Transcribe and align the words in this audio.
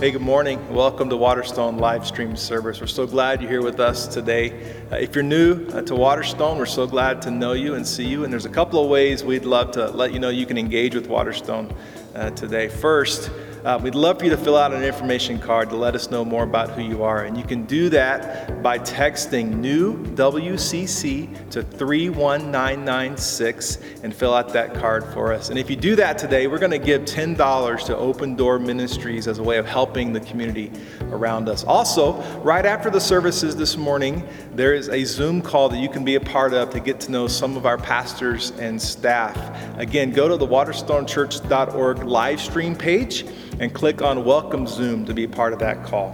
Hey, 0.00 0.12
good 0.12 0.22
morning. 0.22 0.72
Welcome 0.72 1.10
to 1.10 1.16
Waterstone 1.16 1.78
live 1.78 2.06
stream 2.06 2.36
service. 2.36 2.80
We're 2.80 2.86
so 2.86 3.04
glad 3.04 3.42
you're 3.42 3.50
here 3.50 3.62
with 3.62 3.80
us 3.80 4.06
today. 4.06 4.52
Uh, 4.92 4.94
if 4.94 5.12
you're 5.12 5.24
new 5.24 5.66
uh, 5.70 5.82
to 5.82 5.96
Waterstone, 5.96 6.56
we're 6.56 6.66
so 6.66 6.86
glad 6.86 7.20
to 7.22 7.32
know 7.32 7.50
you 7.50 7.74
and 7.74 7.84
see 7.84 8.06
you. 8.06 8.22
And 8.22 8.32
there's 8.32 8.44
a 8.44 8.48
couple 8.48 8.80
of 8.80 8.88
ways 8.88 9.24
we'd 9.24 9.44
love 9.44 9.72
to 9.72 9.88
let 9.88 10.12
you 10.12 10.20
know 10.20 10.28
you 10.28 10.46
can 10.46 10.56
engage 10.56 10.94
with 10.94 11.08
Waterstone 11.08 11.74
uh, 12.14 12.30
today. 12.30 12.68
First, 12.68 13.32
uh, 13.64 13.78
we'd 13.82 13.94
love 13.94 14.18
for 14.18 14.24
you 14.24 14.30
to 14.30 14.36
fill 14.36 14.56
out 14.56 14.72
an 14.72 14.82
information 14.82 15.38
card 15.38 15.70
to 15.70 15.76
let 15.76 15.94
us 15.94 16.10
know 16.10 16.24
more 16.24 16.44
about 16.44 16.70
who 16.70 16.82
you 16.82 17.02
are. 17.02 17.24
And 17.24 17.36
you 17.36 17.44
can 17.44 17.64
do 17.64 17.88
that 17.90 18.62
by 18.62 18.78
texting 18.78 19.56
new 19.56 20.02
WCC 20.14 21.50
to 21.50 21.62
31996 21.62 23.78
and 24.02 24.14
fill 24.14 24.34
out 24.34 24.52
that 24.52 24.74
card 24.74 25.04
for 25.12 25.32
us. 25.32 25.50
And 25.50 25.58
if 25.58 25.68
you 25.68 25.76
do 25.76 25.96
that 25.96 26.18
today, 26.18 26.46
we're 26.46 26.58
going 26.58 26.70
to 26.70 26.78
give 26.78 27.02
$10 27.02 27.86
to 27.86 27.96
Open 27.96 28.36
Door 28.36 28.60
Ministries 28.60 29.26
as 29.26 29.38
a 29.38 29.42
way 29.42 29.58
of 29.58 29.66
helping 29.66 30.12
the 30.12 30.20
community 30.20 30.70
around 31.10 31.48
us. 31.48 31.64
Also, 31.64 32.20
right 32.40 32.64
after 32.64 32.90
the 32.90 33.00
services 33.00 33.56
this 33.56 33.76
morning, 33.76 34.26
there 34.52 34.74
is 34.74 34.88
a 34.88 35.02
Zoom 35.04 35.42
call 35.42 35.68
that 35.68 35.78
you 35.78 35.88
can 35.88 36.04
be 36.04 36.14
a 36.14 36.20
part 36.20 36.54
of 36.54 36.70
to 36.70 36.78
get 36.80 37.00
to 37.00 37.10
know 37.10 37.26
some 37.26 37.56
of 37.56 37.66
our 37.66 37.78
pastors 37.78 38.52
and 38.52 38.80
staff. 38.80 39.36
Again, 39.78 40.12
go 40.12 40.28
to 40.28 40.36
the 40.36 40.46
waterstonechurch.org 40.46 42.04
live 42.04 42.40
stream 42.40 42.76
page 42.76 43.24
and 43.60 43.72
click 43.74 44.02
on 44.02 44.24
Welcome 44.24 44.66
Zoom 44.66 45.04
to 45.06 45.14
be 45.14 45.26
part 45.26 45.52
of 45.52 45.58
that 45.58 45.84
call. 45.84 46.12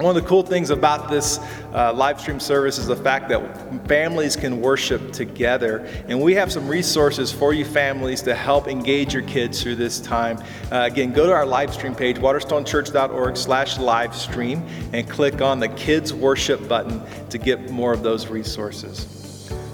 One 0.00 0.16
of 0.16 0.22
the 0.22 0.26
cool 0.26 0.42
things 0.42 0.70
about 0.70 1.10
this 1.10 1.38
uh, 1.74 1.92
live 1.92 2.18
stream 2.18 2.40
service 2.40 2.78
is 2.78 2.86
the 2.86 2.96
fact 2.96 3.28
that 3.28 3.86
families 3.86 4.34
can 4.34 4.62
worship 4.62 5.12
together. 5.12 5.86
And 6.08 6.22
we 6.22 6.34
have 6.36 6.50
some 6.50 6.66
resources 6.66 7.30
for 7.30 7.52
you 7.52 7.66
families 7.66 8.22
to 8.22 8.34
help 8.34 8.66
engage 8.66 9.12
your 9.12 9.24
kids 9.24 9.62
through 9.62 9.74
this 9.76 10.00
time. 10.00 10.38
Uh, 10.72 10.88
again, 10.90 11.12
go 11.12 11.26
to 11.26 11.32
our 11.32 11.44
live 11.44 11.74
stream 11.74 11.94
page, 11.94 12.16
waterstonechurch.org 12.16 13.36
slash 13.36 13.78
live 13.78 14.16
stream, 14.16 14.66
and 14.94 15.06
click 15.06 15.42
on 15.42 15.60
the 15.60 15.68
Kids 15.68 16.14
Worship 16.14 16.66
button 16.66 17.02
to 17.28 17.36
get 17.36 17.70
more 17.70 17.92
of 17.92 18.02
those 18.02 18.28
resources. 18.28 19.29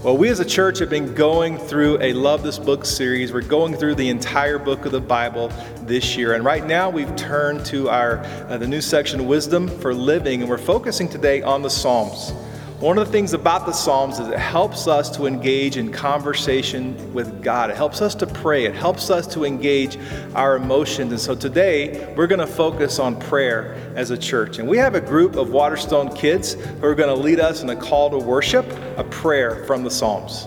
Well, 0.07 0.17
we 0.17 0.29
as 0.29 0.39
a 0.39 0.45
church 0.45 0.79
have 0.79 0.89
been 0.89 1.15
going 1.15 1.59
through 1.59 2.01
a 2.01 2.13
Love 2.13 2.45
This 2.45 2.61
Book 2.61 2.85
series. 2.85 3.33
We're 3.33 3.41
going 3.41 3.75
through 3.75 3.97
the 3.97 4.09
entire 4.09 4.57
book 4.57 4.87
of 4.87 4.93
the 4.93 5.01
Bible 5.01 5.49
this 5.79 6.17
year. 6.17 6.35
And 6.35 6.45
right 6.45 6.65
now 6.65 6.89
we've 6.89 7.17
turned 7.17 7.67
to 7.67 7.89
our 7.89 8.19
uh, 8.49 8.57
the 8.57 8.69
new 8.69 8.81
section 8.81 9.27
Wisdom 9.27 9.67
for 9.67 9.93
Living 9.93 10.43
and 10.43 10.49
we're 10.49 10.59
focusing 10.59 11.09
today 11.09 11.43
on 11.43 11.61
the 11.61 11.69
Psalms. 11.69 12.33
One 12.81 12.99
of 12.99 13.07
the 13.07 13.13
things 13.13 13.33
about 13.33 13.65
the 13.65 13.73
Psalms 13.73 14.19
is 14.19 14.29
it 14.29 14.39
helps 14.39 14.87
us 14.87 15.09
to 15.17 15.25
engage 15.25 15.79
in 15.79 15.91
conversation 15.91 17.15
with 17.15 17.43
God. 17.43 17.71
It 17.71 17.77
helps 17.77 18.03
us 18.03 18.15
to 18.17 18.27
pray. 18.27 18.67
It 18.67 18.75
helps 18.75 19.09
us 19.09 19.27
to 19.29 19.47
engage 19.47 19.97
our 20.35 20.57
emotions. 20.57 21.11
And 21.11 21.19
so 21.19 21.35
today, 21.35 22.13
we're 22.17 22.27
going 22.27 22.41
to 22.41 22.47
focus 22.47 22.99
on 22.99 23.19
prayer 23.19 23.77
as 23.97 24.11
a 24.11 24.19
church. 24.19 24.59
And 24.59 24.69
we 24.69 24.77
have 24.77 24.95
a 24.95 25.01
group 25.01 25.37
of 25.37 25.49
Waterstone 25.49 26.15
kids 26.15 26.53
who 26.53 26.85
are 26.85 26.95
going 26.95 27.09
to 27.09 27.15
lead 27.15 27.41
us 27.41 27.63
in 27.63 27.71
a 27.71 27.77
call 27.77 28.11
to 28.11 28.19
worship, 28.19 28.67
a 28.99 29.05
prayer 29.05 29.65
from 29.65 29.83
the 29.83 29.91
Psalms. 29.91 30.47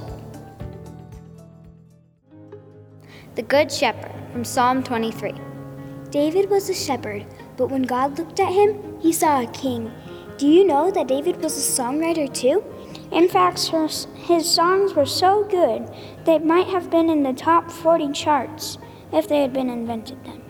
The 3.33 3.41
Good 3.41 3.71
Shepherd 3.71 4.13
from 4.31 4.45
Psalm 4.45 4.83
23. 4.83 5.33
David 6.11 6.47
was 6.51 6.69
a 6.69 6.75
shepherd, 6.75 7.25
but 7.57 7.71
when 7.71 7.81
God 7.81 8.19
looked 8.19 8.39
at 8.39 8.53
him, 8.53 8.99
he 8.99 9.11
saw 9.11 9.41
a 9.41 9.47
king. 9.47 9.91
Do 10.39 10.47
you 10.47 10.65
know 10.65 10.89
that 10.89 11.07
David 11.07 11.43
was 11.43 11.57
a 11.57 11.81
songwriter 11.81 12.33
too? 12.33 12.63
In 13.11 13.27
fact, 13.27 13.59
his 14.15 14.49
songs 14.49 14.93
were 14.93 15.05
so 15.05 15.43
good 15.43 15.93
they 16.23 16.39
might 16.39 16.67
have 16.67 16.89
been 16.89 17.09
in 17.09 17.23
the 17.23 17.33
top 17.33 17.69
40 17.69 18.13
charts 18.13 18.77
if 19.11 19.27
they 19.27 19.41
had 19.41 19.51
been 19.51 19.69
invented 19.69 20.23
then. 20.23 20.41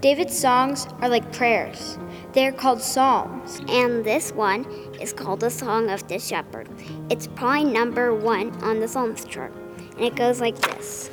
David's 0.00 0.38
songs 0.38 0.86
are 1.02 1.10
like 1.10 1.30
prayers. 1.30 1.98
They 2.32 2.46
are 2.46 2.52
called 2.52 2.80
psalms. 2.80 3.60
And 3.68 4.02
this 4.02 4.32
one 4.32 4.64
is 4.98 5.12
called 5.12 5.40
the 5.40 5.50
Song 5.50 5.90
of 5.90 6.08
the 6.08 6.18
Shepherd. 6.18 6.70
It's 7.10 7.26
probably 7.26 7.64
number 7.64 8.14
one 8.14 8.52
on 8.62 8.80
the 8.80 8.88
Psalms 8.88 9.26
chart. 9.26 9.52
And 9.98 10.06
it 10.06 10.16
goes 10.16 10.40
like 10.40 10.56
this 10.56 11.10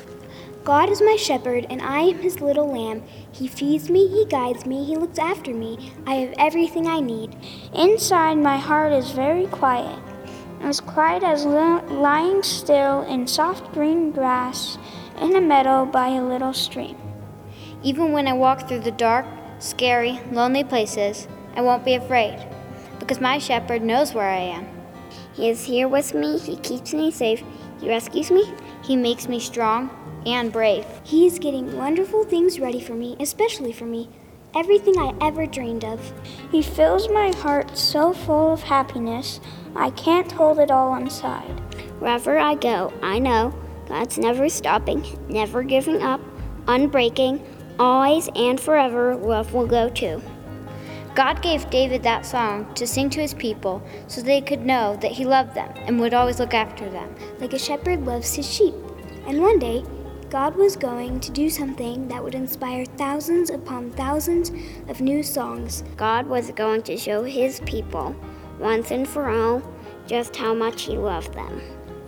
God 0.66 0.90
is 0.90 1.00
my 1.00 1.16
shepherd, 1.16 1.68
and 1.70 1.80
I 1.80 2.00
am 2.00 2.18
his 2.18 2.42
little 2.42 2.68
lamb. 2.72 3.04
He 3.32 3.48
feeds 3.48 3.88
me, 3.88 4.08
he 4.08 4.26
guides 4.26 4.66
me, 4.66 4.84
he 4.84 4.98
looks 4.98 5.20
after 5.20 5.54
me. 5.54 5.92
I 6.08 6.16
have 6.16 6.34
everything 6.40 6.88
I 6.88 7.02
need. 7.02 7.36
Inside, 7.76 8.40
my 8.40 8.58
heart 8.58 8.92
is 8.92 9.12
very 9.12 9.46
quiet, 9.46 10.00
as 10.62 10.82
quiet 10.82 11.22
as 11.22 11.46
lying 11.46 12.42
still 12.42 13.04
in 13.04 13.28
soft 13.28 13.72
green 13.74 14.12
grass 14.12 14.80
in 15.22 15.36
a 15.36 15.40
meadow 15.40 15.86
by 15.86 16.08
a 16.08 16.26
little 16.26 16.52
stream. 16.52 16.98
Even 17.84 18.12
when 18.12 18.28
I 18.28 18.34
walk 18.34 18.68
through 18.68 18.80
the 18.80 18.90
dark, 18.90 19.28
scary, 19.60 20.20
lonely 20.32 20.64
places, 20.64 21.28
I 21.56 21.62
won't 21.62 21.86
be 21.86 21.94
afraid, 21.94 22.44
because 22.98 23.22
my 23.22 23.38
shepherd 23.38 23.84
knows 23.84 24.16
where 24.16 24.32
I 24.32 24.40
am. 24.40 24.66
He 25.34 25.48
is 25.48 25.66
here 25.66 25.88
with 25.88 26.16
me, 26.16 26.40
he 26.40 26.58
keeps 26.58 26.92
me 26.92 27.12
safe, 27.12 27.44
he 27.80 27.88
rescues 27.88 28.32
me, 28.32 28.52
he 28.84 28.96
makes 28.96 29.28
me 29.28 29.40
strong 29.40 29.92
and 30.26 30.52
brave. 30.52 30.86
He's 31.04 31.40
getting 31.40 31.78
wonderful 31.78 32.24
things 32.24 32.60
ready 32.60 32.80
for 32.80 32.94
me, 32.94 33.16
especially 33.20 33.72
for 33.72 33.86
me. 33.86 34.10
Everything 34.56 34.98
I 34.98 35.14
ever 35.22 35.46
dreamed 35.46 35.84
of. 35.84 36.14
He 36.52 36.62
fills 36.62 37.10
my 37.10 37.32
heart 37.36 37.78
so 37.78 38.14
full 38.14 38.54
of 38.54 38.64
happiness, 38.64 39.40
I 39.76 39.90
can't 39.90 40.32
hold 40.32 40.60
it 40.60 40.72
all 40.72 40.96
inside. 40.96 41.60
Wherever 42.00 42.38
I 42.38 42.56
go, 42.56 42.94
I 43.02 43.20
know 43.20 43.54
God's 43.88 44.18
never 44.18 44.48
stopping, 44.48 45.06
never 45.28 45.64
giving 45.64 46.02
up, 46.02 46.22
unbreaking, 46.68 47.46
always 47.78 48.30
and 48.36 48.60
forever 48.60 49.16
love 49.16 49.54
will 49.54 49.68
go 49.68 49.90
too. 49.90 50.22
God 51.16 51.42
gave 51.42 51.70
David 51.70 52.04
that 52.04 52.26
song 52.26 52.74
to 52.74 52.86
sing 52.86 53.10
to 53.12 53.22
his 53.22 53.34
people 53.34 53.82
so 54.08 54.22
they 54.22 54.42
could 54.42 54.66
know 54.66 54.98
that 55.02 55.12
he 55.12 55.26
loved 55.26 55.54
them 55.54 55.72
and 55.86 56.00
would 56.00 56.14
always 56.14 56.40
look 56.40 56.54
after 56.54 56.90
them. 56.90 57.16
Like 57.40 57.54
a 57.54 57.60
shepherd 57.60 58.06
loves 58.06 58.34
his 58.34 58.50
sheep. 58.50 58.74
And 59.26 59.42
one 59.42 59.58
day, 59.58 59.84
God 60.30 60.56
was 60.56 60.76
going 60.76 61.20
to 61.20 61.32
do 61.32 61.50
something 61.50 62.08
that 62.08 62.24
would 62.24 62.34
inspire 62.34 62.86
thousands 62.86 63.52
upon 63.52 63.92
thousands 63.92 64.52
of 64.90 65.00
new 65.00 65.22
songs. 65.22 65.84
God 65.98 66.26
was 66.26 66.50
going 66.52 66.82
to 66.84 66.98
show 66.98 67.24
his 67.24 67.60
people, 67.62 68.16
once 68.60 68.90
and 68.90 69.08
for 69.08 69.30
all, 69.30 69.62
just 70.08 70.36
how 70.36 70.54
much 70.54 70.84
he 70.84 70.98
loved 70.98 71.34
them. 71.34 71.62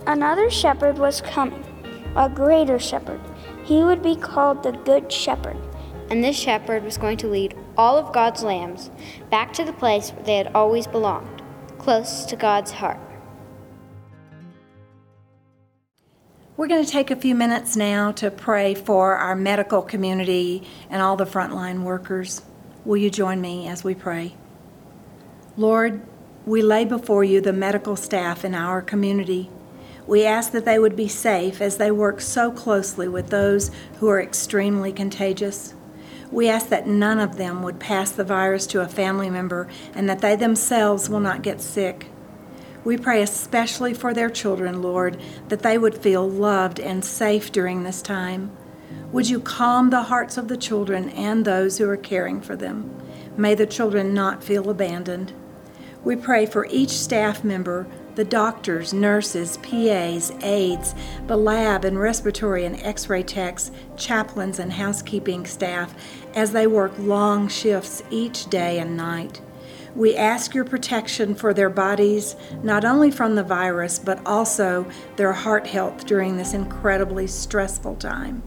Another 0.08 0.50
shepherd 0.50 0.98
was 0.98 1.22
coming, 1.22 1.64
a 2.16 2.28
greater 2.28 2.80
shepherd. 2.80 3.22
He 3.64 3.84
would 3.84 4.02
be 4.02 4.16
called 4.16 4.64
the 4.64 4.72
Good 4.72 5.12
Shepherd. 5.12 5.58
And 6.10 6.24
this 6.24 6.38
shepherd 6.38 6.84
was 6.84 6.98
going 6.98 7.18
to 7.18 7.28
lead 7.28 7.56
all 7.78 7.98
of 7.98 8.14
God's 8.14 8.42
lambs 8.42 8.90
back 9.30 9.54
to 9.54 9.64
the 9.64 9.74
place 9.74 10.12
where 10.12 10.24
they 10.24 10.38
had 10.38 10.52
always 10.56 10.88
belonged, 10.88 11.42
close 11.78 12.26
to 12.26 12.36
God's 12.36 12.72
heart. 12.72 13.00
We're 16.58 16.68
going 16.68 16.84
to 16.84 16.92
take 16.92 17.12
a 17.12 17.16
few 17.16 17.36
minutes 17.36 17.76
now 17.76 18.12
to 18.14 18.32
pray 18.32 18.74
for 18.74 19.14
our 19.16 19.36
medical 19.36 19.84
community 19.84 20.68
and 20.90 21.04
all 21.04 21.16
the 21.16 21.24
frontline 21.24 21.84
workers. 21.84 22.42
Will 22.84 22.98
you 22.98 23.12
join 23.12 23.40
me 23.40 23.68
as 23.68 23.84
we 23.84 23.94
pray? 23.94 24.34
Lord, 25.56 26.02
we 26.48 26.64
lay 26.64 26.84
before 26.84 27.24
you 27.24 27.42
the 27.42 27.54
medical 27.54 27.96
staff 27.96 28.44
in 28.44 28.56
our 28.56 28.82
community. 28.82 29.52
We 30.08 30.26
ask 30.26 30.52
that 30.54 30.66
they 30.66 30.80
would 30.80 30.96
be 30.96 31.08
safe 31.08 31.62
as 31.62 31.78
they 31.78 31.92
work 31.92 32.22
so 32.22 32.50
closely 32.50 33.08
with 33.08 33.30
those 33.30 33.70
who 34.00 34.10
are 34.10 34.20
extremely 34.20 34.92
contagious. 34.92 35.76
We 36.32 36.50
ask 36.50 36.70
that 36.70 36.88
none 36.88 37.20
of 37.20 37.38
them 37.38 37.62
would 37.62 37.80
pass 37.80 38.10
the 38.10 38.24
virus 38.24 38.66
to 38.68 38.82
a 38.82 38.88
family 38.88 39.30
member 39.30 39.68
and 39.94 40.10
that 40.10 40.22
they 40.22 40.36
themselves 40.36 41.08
will 41.08 41.20
not 41.20 41.44
get 41.44 41.62
sick. 41.62 42.08
We 42.88 42.96
pray 42.96 43.22
especially 43.22 43.94
for 43.94 44.14
their 44.14 44.30
children, 44.30 44.82
Lord, 44.82 45.22
that 45.50 45.62
they 45.62 45.78
would 45.78 45.98
feel 45.98 46.26
loved 46.26 46.80
and 46.80 47.04
safe 47.04 47.52
during 47.52 47.84
this 47.84 48.02
time. 48.02 48.50
Would 49.12 49.30
you 49.30 49.42
calm 49.42 49.90
the 49.90 50.04
hearts 50.04 50.38
of 50.38 50.48
the 50.48 50.56
children 50.56 51.10
and 51.10 51.44
those 51.44 51.78
who 51.78 51.90
are 51.90 51.98
caring 51.98 52.40
for 52.40 52.56
them? 52.56 52.90
May 53.36 53.56
the 53.56 53.66
children 53.66 54.14
not 54.14 54.42
feel 54.42 54.70
abandoned. 54.70 55.34
We 56.06 56.16
pray 56.16 56.46
for 56.46 56.66
each 56.68 56.92
staff 56.92 57.44
member, 57.44 57.88
the 58.16 58.24
doctors, 58.24 58.94
nurses, 58.94 59.58
PAs, 59.58 60.32
aides, 60.42 60.96
the 61.28 61.36
lab 61.36 61.84
and 61.84 62.00
respiratory 62.00 62.64
and 62.64 62.82
x 62.82 63.10
ray 63.10 63.22
techs, 63.22 63.70
chaplains, 63.98 64.60
and 64.60 64.72
housekeeping 64.72 65.46
staff 65.46 65.94
as 66.34 66.54
they 66.54 66.68
work 66.68 66.94
long 66.98 67.50
shifts 67.50 68.02
each 68.10 68.50
day 68.50 68.80
and 68.80 68.96
night. 68.96 69.42
We 69.98 70.16
ask 70.16 70.54
your 70.54 70.64
protection 70.64 71.34
for 71.34 71.56
their 71.56 71.72
bodies, 71.72 72.36
not 72.62 72.86
only 72.86 73.10
from 73.10 73.34
the 73.34 73.44
virus, 73.44 73.98
but 73.98 74.22
also 74.28 74.86
their 75.16 75.34
heart 75.34 75.66
health 75.66 76.06
during 76.06 76.38
this 76.38 76.54
incredibly 76.54 77.26
stressful 77.26 77.96
time. 77.96 78.44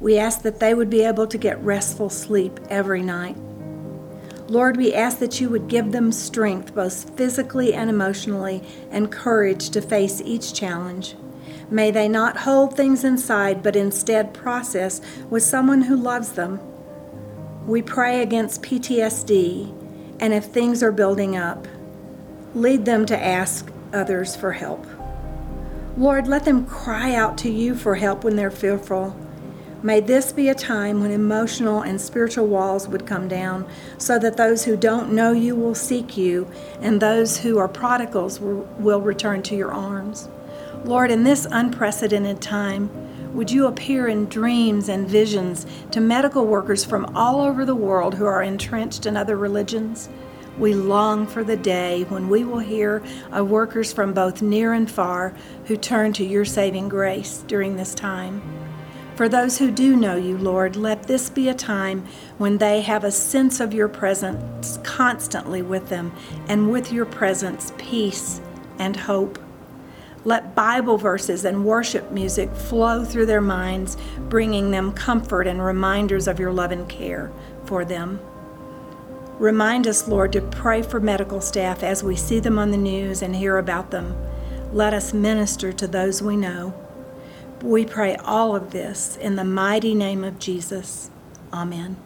We 0.00 0.18
ask 0.18 0.42
that 0.42 0.58
they 0.58 0.74
would 0.74 0.90
be 0.90 1.04
able 1.04 1.28
to 1.28 1.38
get 1.38 1.62
restful 1.62 2.10
sleep 2.10 2.58
every 2.68 3.04
night. 3.04 3.36
Lord, 4.48 4.76
we 4.76 4.92
ask 4.92 5.20
that 5.20 5.40
you 5.40 5.48
would 5.50 5.68
give 5.68 5.92
them 5.92 6.10
strength, 6.10 6.74
both 6.74 7.16
physically 7.16 7.74
and 7.74 7.88
emotionally, 7.88 8.64
and 8.90 9.12
courage 9.12 9.70
to 9.70 9.80
face 9.80 10.20
each 10.24 10.52
challenge. 10.52 11.14
May 11.70 11.92
they 11.92 12.08
not 12.08 12.38
hold 12.38 12.76
things 12.76 13.04
inside, 13.04 13.62
but 13.62 13.76
instead 13.76 14.34
process 14.34 15.00
with 15.30 15.44
someone 15.44 15.82
who 15.82 15.94
loves 15.96 16.32
them 16.32 16.58
We 17.66 17.82
pray 17.82 18.22
against 18.22 18.62
PTSD, 18.62 19.77
and 20.20 20.32
if 20.32 20.44
things 20.44 20.82
are 20.82 20.92
building 20.92 21.36
up, 21.36 21.66
lead 22.54 22.84
them 22.84 23.06
to 23.06 23.18
ask 23.18 23.70
others 23.92 24.34
for 24.34 24.52
help. 24.52 24.86
Lord, 25.96 26.28
let 26.28 26.44
them 26.44 26.66
cry 26.66 27.14
out 27.14 27.36
to 27.38 27.50
you 27.50 27.74
for 27.74 27.96
help 27.96 28.24
when 28.24 28.36
they're 28.36 28.50
fearful. 28.50 29.16
May 29.82 30.00
this 30.00 30.32
be 30.32 30.48
a 30.48 30.54
time 30.54 31.00
when 31.00 31.12
emotional 31.12 31.82
and 31.82 32.00
spiritual 32.00 32.46
walls 32.46 32.88
would 32.88 33.06
come 33.06 33.28
down 33.28 33.68
so 33.96 34.18
that 34.18 34.36
those 34.36 34.64
who 34.64 34.76
don't 34.76 35.12
know 35.12 35.32
you 35.32 35.54
will 35.54 35.74
seek 35.74 36.16
you 36.16 36.50
and 36.80 37.00
those 37.00 37.38
who 37.38 37.58
are 37.58 37.68
prodigals 37.68 38.40
will, 38.40 39.00
return 39.00 39.42
to 39.44 39.56
your 39.56 39.72
arms. 39.72 40.28
Lord, 40.84 41.12
in 41.12 41.22
this 41.22 41.46
unprecedented 41.50 42.40
time, 42.40 42.90
would 43.38 43.52
you 43.52 43.68
appear 43.68 44.08
in 44.08 44.26
dreams 44.26 44.88
and 44.88 45.06
visions 45.06 45.64
to 45.92 46.00
medical 46.00 46.44
workers 46.44 46.84
from 46.84 47.06
all 47.14 47.40
over 47.40 47.64
the 47.64 47.72
world 47.72 48.16
who 48.16 48.26
are 48.26 48.42
entrenched 48.42 49.06
in 49.06 49.16
other 49.16 49.36
religions? 49.36 50.08
We 50.58 50.74
long 50.74 51.24
for 51.24 51.44
the 51.44 51.56
day 51.56 52.02
when 52.08 52.28
we 52.28 52.42
will 52.42 52.58
hear 52.58 53.00
of 53.30 53.48
workers 53.48 53.92
from 53.92 54.12
both 54.12 54.42
near 54.42 54.72
and 54.72 54.90
far 54.90 55.36
who 55.66 55.76
turn 55.76 56.12
to 56.14 56.24
your 56.24 56.44
saving 56.44 56.88
grace 56.88 57.44
during 57.46 57.76
this 57.76 57.94
time. 57.94 58.42
For 59.14 59.28
those 59.28 59.56
who 59.56 59.70
do 59.70 59.94
know 59.94 60.16
you, 60.16 60.36
Lord, 60.36 60.74
let 60.74 61.04
this 61.04 61.30
be 61.30 61.48
a 61.48 61.54
time 61.54 62.08
when 62.38 62.58
they 62.58 62.80
have 62.80 63.04
a 63.04 63.12
sense 63.12 63.60
of 63.60 63.72
your 63.72 63.86
presence 63.86 64.80
constantly 64.82 65.62
with 65.62 65.90
them, 65.90 66.12
and 66.48 66.72
with 66.72 66.92
your 66.92 67.06
presence, 67.06 67.72
peace 67.78 68.40
and 68.80 68.96
hope. 68.96 69.38
Let 70.24 70.54
Bible 70.54 70.98
verses 70.98 71.44
and 71.44 71.64
worship 71.64 72.10
music 72.10 72.50
flow 72.52 73.04
through 73.04 73.26
their 73.26 73.40
minds, 73.40 73.96
bringing 74.28 74.70
them 74.70 74.92
comfort 74.92 75.46
and 75.46 75.64
reminders 75.64 76.26
of 76.26 76.38
your 76.38 76.52
love 76.52 76.72
and 76.72 76.88
care 76.88 77.32
for 77.64 77.84
them. 77.84 78.20
Remind 79.38 79.86
us, 79.86 80.08
Lord, 80.08 80.32
to 80.32 80.40
pray 80.40 80.82
for 80.82 80.98
medical 80.98 81.40
staff 81.40 81.84
as 81.84 82.02
we 82.02 82.16
see 82.16 82.40
them 82.40 82.58
on 82.58 82.72
the 82.72 82.76
news 82.76 83.22
and 83.22 83.36
hear 83.36 83.58
about 83.58 83.92
them. 83.92 84.16
Let 84.72 84.92
us 84.92 85.14
minister 85.14 85.72
to 85.72 85.86
those 85.86 86.20
we 86.20 86.36
know. 86.36 86.74
We 87.62 87.84
pray 87.84 88.16
all 88.16 88.56
of 88.56 88.72
this 88.72 89.16
in 89.16 89.36
the 89.36 89.44
mighty 89.44 89.94
name 89.94 90.24
of 90.24 90.38
Jesus. 90.38 91.10
Amen. 91.52 91.96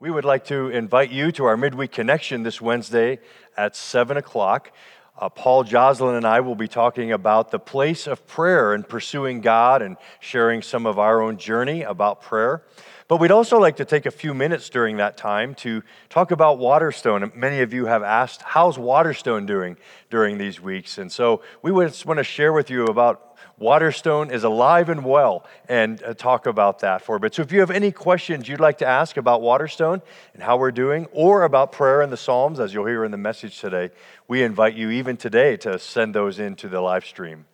We 0.00 0.10
would 0.10 0.26
like 0.26 0.44
to 0.46 0.68
invite 0.68 1.10
you 1.10 1.32
to 1.32 1.46
our 1.46 1.56
midweek 1.56 1.92
connection 1.92 2.42
this 2.42 2.60
Wednesday 2.60 3.20
at 3.56 3.76
7 3.76 4.16
o'clock. 4.16 4.72
Uh, 5.16 5.28
Paul 5.28 5.62
Joslin 5.62 6.16
and 6.16 6.26
I 6.26 6.40
will 6.40 6.56
be 6.56 6.66
talking 6.66 7.12
about 7.12 7.52
the 7.52 7.58
place 7.60 8.08
of 8.08 8.26
prayer 8.26 8.74
and 8.74 8.88
pursuing 8.88 9.40
God 9.40 9.80
and 9.80 9.96
sharing 10.18 10.60
some 10.60 10.86
of 10.86 10.98
our 10.98 11.22
own 11.22 11.36
journey 11.36 11.82
about 11.82 12.20
prayer. 12.20 12.64
But 13.06 13.20
we'd 13.20 13.30
also 13.30 13.58
like 13.60 13.76
to 13.76 13.84
take 13.84 14.06
a 14.06 14.10
few 14.10 14.34
minutes 14.34 14.70
during 14.70 14.96
that 14.96 15.16
time 15.16 15.54
to 15.56 15.82
talk 16.08 16.30
about 16.30 16.58
Waterstone. 16.58 17.30
Many 17.34 17.60
of 17.60 17.72
you 17.72 17.86
have 17.86 18.02
asked, 18.02 18.42
How's 18.42 18.78
Waterstone 18.78 19.46
doing 19.46 19.76
during 20.10 20.38
these 20.38 20.60
weeks? 20.60 20.98
And 20.98 21.12
so 21.12 21.42
we 21.62 21.70
just 21.84 22.06
want 22.06 22.18
to 22.18 22.24
share 22.24 22.52
with 22.52 22.70
you 22.70 22.86
about 22.86 23.33
Waterstone 23.64 24.30
is 24.30 24.44
alive 24.44 24.90
and 24.90 25.06
well 25.06 25.46
and 25.70 26.02
uh, 26.02 26.12
talk 26.12 26.44
about 26.44 26.80
that 26.80 27.00
for 27.00 27.16
a 27.16 27.20
bit. 27.20 27.34
So 27.34 27.40
if 27.40 27.50
you 27.50 27.60
have 27.60 27.70
any 27.70 27.92
questions 27.92 28.46
you'd 28.46 28.60
like 28.60 28.76
to 28.78 28.86
ask 28.86 29.16
about 29.16 29.40
Waterstone 29.40 30.02
and 30.34 30.42
how 30.42 30.58
we're 30.58 30.70
doing, 30.70 31.06
or 31.12 31.44
about 31.44 31.72
prayer 31.72 32.02
and 32.02 32.12
the 32.12 32.18
Psalms, 32.18 32.60
as 32.60 32.74
you'll 32.74 32.84
hear 32.84 33.06
in 33.06 33.10
the 33.10 33.16
message 33.16 33.58
today, 33.58 33.88
we 34.28 34.42
invite 34.42 34.74
you 34.74 34.90
even 34.90 35.16
today 35.16 35.56
to 35.56 35.78
send 35.78 36.14
those 36.14 36.38
into 36.38 36.68
the 36.68 36.82
live 36.82 37.06
stream. 37.06 37.46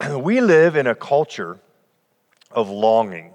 we 0.16 0.40
live 0.40 0.76
in 0.76 0.86
a 0.86 0.94
culture 0.94 1.58
of 2.52 2.70
longing 2.70 3.34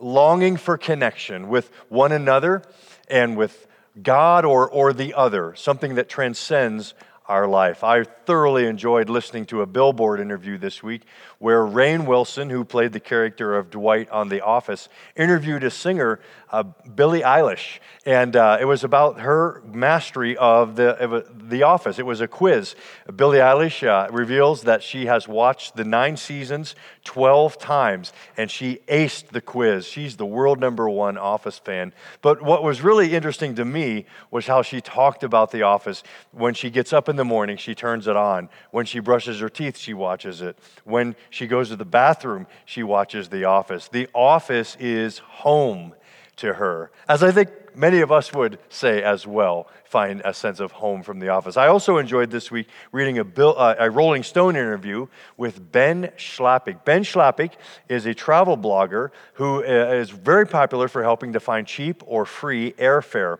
longing 0.00 0.56
for 0.56 0.78
connection 0.78 1.48
with 1.48 1.70
one 1.88 2.12
another 2.12 2.62
and 3.10 3.36
with 3.36 3.66
God 4.02 4.44
or, 4.44 4.70
or 4.70 4.92
the 4.92 5.12
other, 5.14 5.54
something 5.54 5.96
that 5.96 6.08
transcends 6.08 6.94
our 7.28 7.46
life. 7.46 7.84
I 7.84 8.04
thoroughly 8.04 8.66
enjoyed 8.66 9.10
listening 9.10 9.44
to 9.46 9.60
a 9.60 9.66
Billboard 9.66 10.18
interview 10.18 10.56
this 10.56 10.82
week 10.82 11.02
where 11.38 11.60
Rainn 11.60 12.06
Wilson, 12.06 12.48
who 12.48 12.64
played 12.64 12.92
the 12.92 13.00
character 13.00 13.56
of 13.56 13.70
Dwight 13.70 14.08
on 14.10 14.28
The 14.30 14.40
Office, 14.40 14.88
interviewed 15.14 15.62
a 15.62 15.70
singer, 15.70 16.20
uh, 16.50 16.62
Billie 16.62 17.20
Eilish, 17.20 17.78
and 18.06 18.34
uh, 18.34 18.56
it 18.58 18.64
was 18.64 18.82
about 18.82 19.20
her 19.20 19.62
mastery 19.70 20.36
of 20.38 20.76
the, 20.76 20.96
of 20.96 21.50
the 21.50 21.62
Office. 21.64 21.98
It 21.98 22.06
was 22.06 22.22
a 22.22 22.26
quiz. 22.26 22.74
Billie 23.14 23.38
Eilish 23.38 23.86
uh, 23.86 24.10
reveals 24.10 24.62
that 24.62 24.82
she 24.82 25.06
has 25.06 25.28
watched 25.28 25.76
the 25.76 25.84
nine 25.84 26.16
seasons 26.16 26.74
12 27.04 27.58
times, 27.58 28.12
and 28.36 28.50
she 28.50 28.80
aced 28.88 29.28
the 29.28 29.42
quiz. 29.42 29.86
She's 29.86 30.16
the 30.16 30.26
world 30.26 30.58
number 30.58 30.88
one 30.88 31.18
Office 31.18 31.58
fan. 31.58 31.92
But 32.22 32.42
what 32.42 32.62
was 32.62 32.80
really 32.80 33.14
interesting 33.14 33.54
to 33.56 33.64
me 33.64 34.06
was 34.30 34.46
how 34.46 34.62
she 34.62 34.80
talked 34.80 35.22
about 35.22 35.50
The 35.50 35.62
Office. 35.62 36.02
When 36.32 36.54
she 36.54 36.70
gets 36.70 36.92
up 36.92 37.08
in 37.08 37.17
the 37.18 37.24
morning, 37.24 37.58
she 37.58 37.74
turns 37.74 38.08
it 38.08 38.16
on. 38.16 38.48
When 38.70 38.86
she 38.86 39.00
brushes 39.00 39.40
her 39.40 39.50
teeth, 39.50 39.76
she 39.76 39.92
watches 39.92 40.40
it. 40.40 40.58
When 40.84 41.14
she 41.28 41.46
goes 41.46 41.68
to 41.68 41.76
the 41.76 41.84
bathroom, 41.84 42.46
she 42.64 42.82
watches 42.82 43.28
The 43.28 43.44
Office. 43.44 43.88
The 43.88 44.08
Office 44.14 44.76
is 44.80 45.18
home 45.18 45.94
to 46.36 46.54
her, 46.54 46.90
as 47.08 47.22
I 47.22 47.32
think 47.32 47.50
many 47.74 48.00
of 48.00 48.10
us 48.10 48.32
would 48.32 48.58
say 48.68 49.02
as 49.02 49.26
well, 49.26 49.68
find 49.84 50.20
a 50.24 50.34
sense 50.34 50.60
of 50.60 50.72
home 50.72 51.02
from 51.02 51.18
The 51.20 51.28
Office. 51.28 51.56
I 51.56 51.68
also 51.68 51.98
enjoyed 51.98 52.30
this 52.30 52.50
week 52.50 52.68
reading 52.92 53.18
a, 53.18 53.24
Bill, 53.24 53.54
uh, 53.56 53.76
a 53.78 53.90
Rolling 53.90 54.22
Stone 54.22 54.56
interview 54.56 55.06
with 55.36 55.72
Ben 55.72 56.10
Schlappig. 56.16 56.84
Ben 56.84 57.02
Schlappig 57.02 57.52
is 57.88 58.06
a 58.06 58.14
travel 58.14 58.58
blogger 58.58 59.10
who 59.34 59.64
uh, 59.64 60.04
very 60.04 60.46
popular 60.46 60.88
for 60.88 61.02
helping 61.02 61.32
to 61.32 61.40
find 61.40 61.66
cheap 61.66 62.02
or 62.06 62.24
free 62.24 62.72
airfare. 62.72 63.38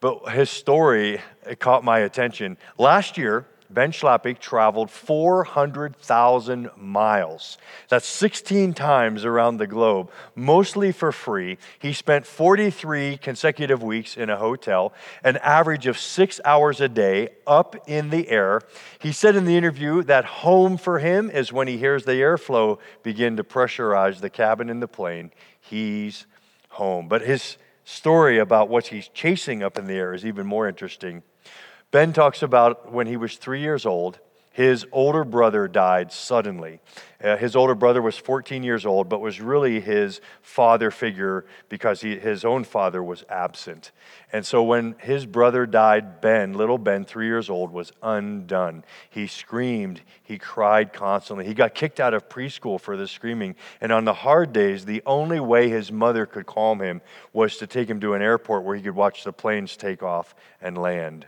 But 0.00 0.30
his 0.32 0.50
story 0.50 1.20
caught 1.58 1.84
my 1.84 2.00
attention. 2.00 2.56
Last 2.78 3.16
year, 3.16 3.46
Ben 3.70 3.90
Schlappig 3.90 4.38
traveled 4.38 4.90
400,000 4.90 6.70
miles. 6.76 7.58
That's 7.88 8.06
16 8.06 8.72
times 8.72 9.24
around 9.24 9.56
the 9.56 9.66
globe, 9.66 10.10
mostly 10.36 10.92
for 10.92 11.10
free. 11.10 11.58
He 11.78 11.92
spent 11.92 12.26
43 12.26 13.16
consecutive 13.16 13.82
weeks 13.82 14.16
in 14.16 14.30
a 14.30 14.36
hotel, 14.36 14.92
an 15.24 15.38
average 15.38 15.86
of 15.86 15.98
six 15.98 16.40
hours 16.44 16.80
a 16.80 16.88
day 16.88 17.30
up 17.46 17.74
in 17.88 18.10
the 18.10 18.28
air. 18.28 18.60
He 19.00 19.12
said 19.12 19.34
in 19.34 19.44
the 19.44 19.56
interview 19.56 20.02
that 20.04 20.24
home 20.24 20.76
for 20.76 21.00
him 21.00 21.28
is 21.28 21.52
when 21.52 21.66
he 21.66 21.78
hears 21.78 22.04
the 22.04 22.12
airflow 22.12 22.78
begin 23.02 23.36
to 23.38 23.44
pressurize 23.44 24.20
the 24.20 24.30
cabin 24.30 24.70
in 24.70 24.80
the 24.80 24.88
plane. 24.88 25.32
He's 25.60 26.26
home. 26.68 27.08
But 27.08 27.22
his 27.22 27.56
story 27.84 28.38
about 28.38 28.68
what 28.68 28.88
he's 28.88 29.08
chasing 29.08 29.62
up 29.62 29.78
in 29.78 29.86
the 29.86 29.94
air 29.94 30.14
is 30.14 30.24
even 30.24 30.46
more 30.46 30.68
interesting. 30.68 31.22
Ben 31.90 32.12
talks 32.12 32.42
about 32.42 32.90
when 32.90 33.06
he 33.06 33.16
was 33.16 33.36
three 33.36 33.60
years 33.60 33.86
old, 33.86 34.18
his 34.54 34.86
older 34.92 35.24
brother 35.24 35.66
died 35.66 36.12
suddenly. 36.12 36.78
Uh, 37.20 37.36
his 37.36 37.56
older 37.56 37.74
brother 37.74 38.00
was 38.00 38.16
14 38.16 38.62
years 38.62 38.86
old, 38.86 39.08
but 39.08 39.20
was 39.20 39.40
really 39.40 39.80
his 39.80 40.20
father 40.42 40.92
figure 40.92 41.44
because 41.68 42.02
he, 42.02 42.16
his 42.16 42.44
own 42.44 42.62
father 42.62 43.02
was 43.02 43.24
absent. 43.28 43.90
And 44.32 44.46
so 44.46 44.62
when 44.62 44.94
his 45.00 45.26
brother 45.26 45.66
died, 45.66 46.20
Ben, 46.20 46.52
little 46.52 46.78
Ben, 46.78 47.04
three 47.04 47.26
years 47.26 47.50
old, 47.50 47.72
was 47.72 47.90
undone. 48.00 48.84
He 49.10 49.26
screamed, 49.26 50.02
he 50.22 50.38
cried 50.38 50.92
constantly. 50.92 51.46
He 51.46 51.54
got 51.54 51.74
kicked 51.74 51.98
out 51.98 52.14
of 52.14 52.28
preschool 52.28 52.80
for 52.80 52.96
the 52.96 53.08
screaming. 53.08 53.56
And 53.80 53.90
on 53.90 54.04
the 54.04 54.14
hard 54.14 54.52
days, 54.52 54.84
the 54.84 55.02
only 55.04 55.40
way 55.40 55.68
his 55.68 55.90
mother 55.90 56.26
could 56.26 56.46
calm 56.46 56.80
him 56.80 57.00
was 57.32 57.56
to 57.56 57.66
take 57.66 57.90
him 57.90 57.98
to 58.02 58.14
an 58.14 58.22
airport 58.22 58.62
where 58.62 58.76
he 58.76 58.82
could 58.82 58.94
watch 58.94 59.24
the 59.24 59.32
planes 59.32 59.76
take 59.76 60.04
off 60.04 60.32
and 60.62 60.78
land. 60.78 61.26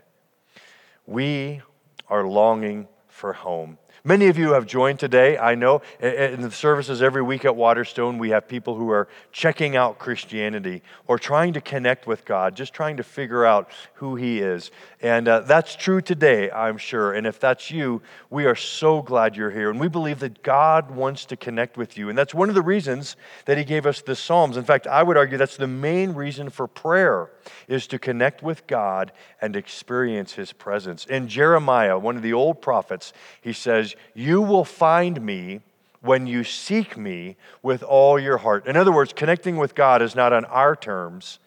We 1.06 1.62
are 2.08 2.24
longing 2.24 2.86
for 3.16 3.32
home. 3.32 3.78
Many 4.04 4.28
of 4.28 4.38
you 4.38 4.52
have 4.52 4.66
joined 4.66 4.98
today. 4.98 5.36
I 5.38 5.54
know 5.54 5.82
in 6.00 6.40
the 6.40 6.50
services 6.50 7.02
every 7.02 7.22
week 7.22 7.44
at 7.44 7.56
Waterstone, 7.56 8.18
we 8.18 8.30
have 8.30 8.46
people 8.46 8.76
who 8.76 8.90
are 8.90 9.08
checking 9.32 9.76
out 9.76 9.98
Christianity 9.98 10.82
or 11.06 11.18
trying 11.18 11.52
to 11.54 11.60
connect 11.60 12.06
with 12.06 12.24
God, 12.24 12.54
just 12.54 12.72
trying 12.72 12.96
to 12.98 13.02
figure 13.02 13.44
out 13.44 13.68
who 13.94 14.14
He 14.16 14.40
is. 14.40 14.70
And 15.00 15.28
uh, 15.28 15.40
that's 15.40 15.76
true 15.76 16.00
today, 16.00 16.50
I'm 16.50 16.78
sure. 16.78 17.12
And 17.12 17.26
if 17.26 17.40
that's 17.40 17.70
you, 17.70 18.02
we 18.30 18.46
are 18.46 18.54
so 18.54 19.02
glad 19.02 19.36
you're 19.36 19.50
here. 19.50 19.70
And 19.70 19.80
we 19.80 19.88
believe 19.88 20.20
that 20.20 20.42
God 20.42 20.90
wants 20.90 21.24
to 21.26 21.36
connect 21.36 21.76
with 21.76 21.98
you. 21.98 22.08
And 22.08 22.16
that's 22.16 22.34
one 22.34 22.48
of 22.48 22.54
the 22.54 22.62
reasons 22.62 23.16
that 23.44 23.58
He 23.58 23.64
gave 23.64 23.86
us 23.86 24.02
the 24.02 24.16
Psalms. 24.16 24.56
In 24.56 24.64
fact, 24.64 24.86
I 24.86 25.02
would 25.02 25.16
argue 25.16 25.38
that's 25.38 25.56
the 25.56 25.66
main 25.66 26.14
reason 26.14 26.50
for 26.50 26.66
prayer 26.66 27.30
is 27.68 27.86
to 27.88 27.98
connect 27.98 28.42
with 28.42 28.66
God 28.66 29.12
and 29.40 29.56
experience 29.56 30.32
His 30.32 30.52
presence. 30.52 31.06
In 31.06 31.28
Jeremiah, 31.28 31.98
one 31.98 32.16
of 32.16 32.22
the 32.22 32.32
old 32.32 32.60
prophets, 32.60 33.12
he 33.40 33.52
says, 33.52 33.85
you 34.14 34.40
will 34.40 34.64
find 34.64 35.20
me 35.20 35.60
when 36.00 36.26
you 36.26 36.44
seek 36.44 36.96
me 36.96 37.36
with 37.62 37.82
all 37.82 38.18
your 38.18 38.38
heart. 38.38 38.66
In 38.66 38.76
other 38.76 38.92
words, 38.92 39.12
connecting 39.12 39.56
with 39.56 39.74
God 39.74 40.00
is 40.00 40.14
not 40.14 40.32
on 40.32 40.44
our 40.46 40.74
terms, 40.74 41.38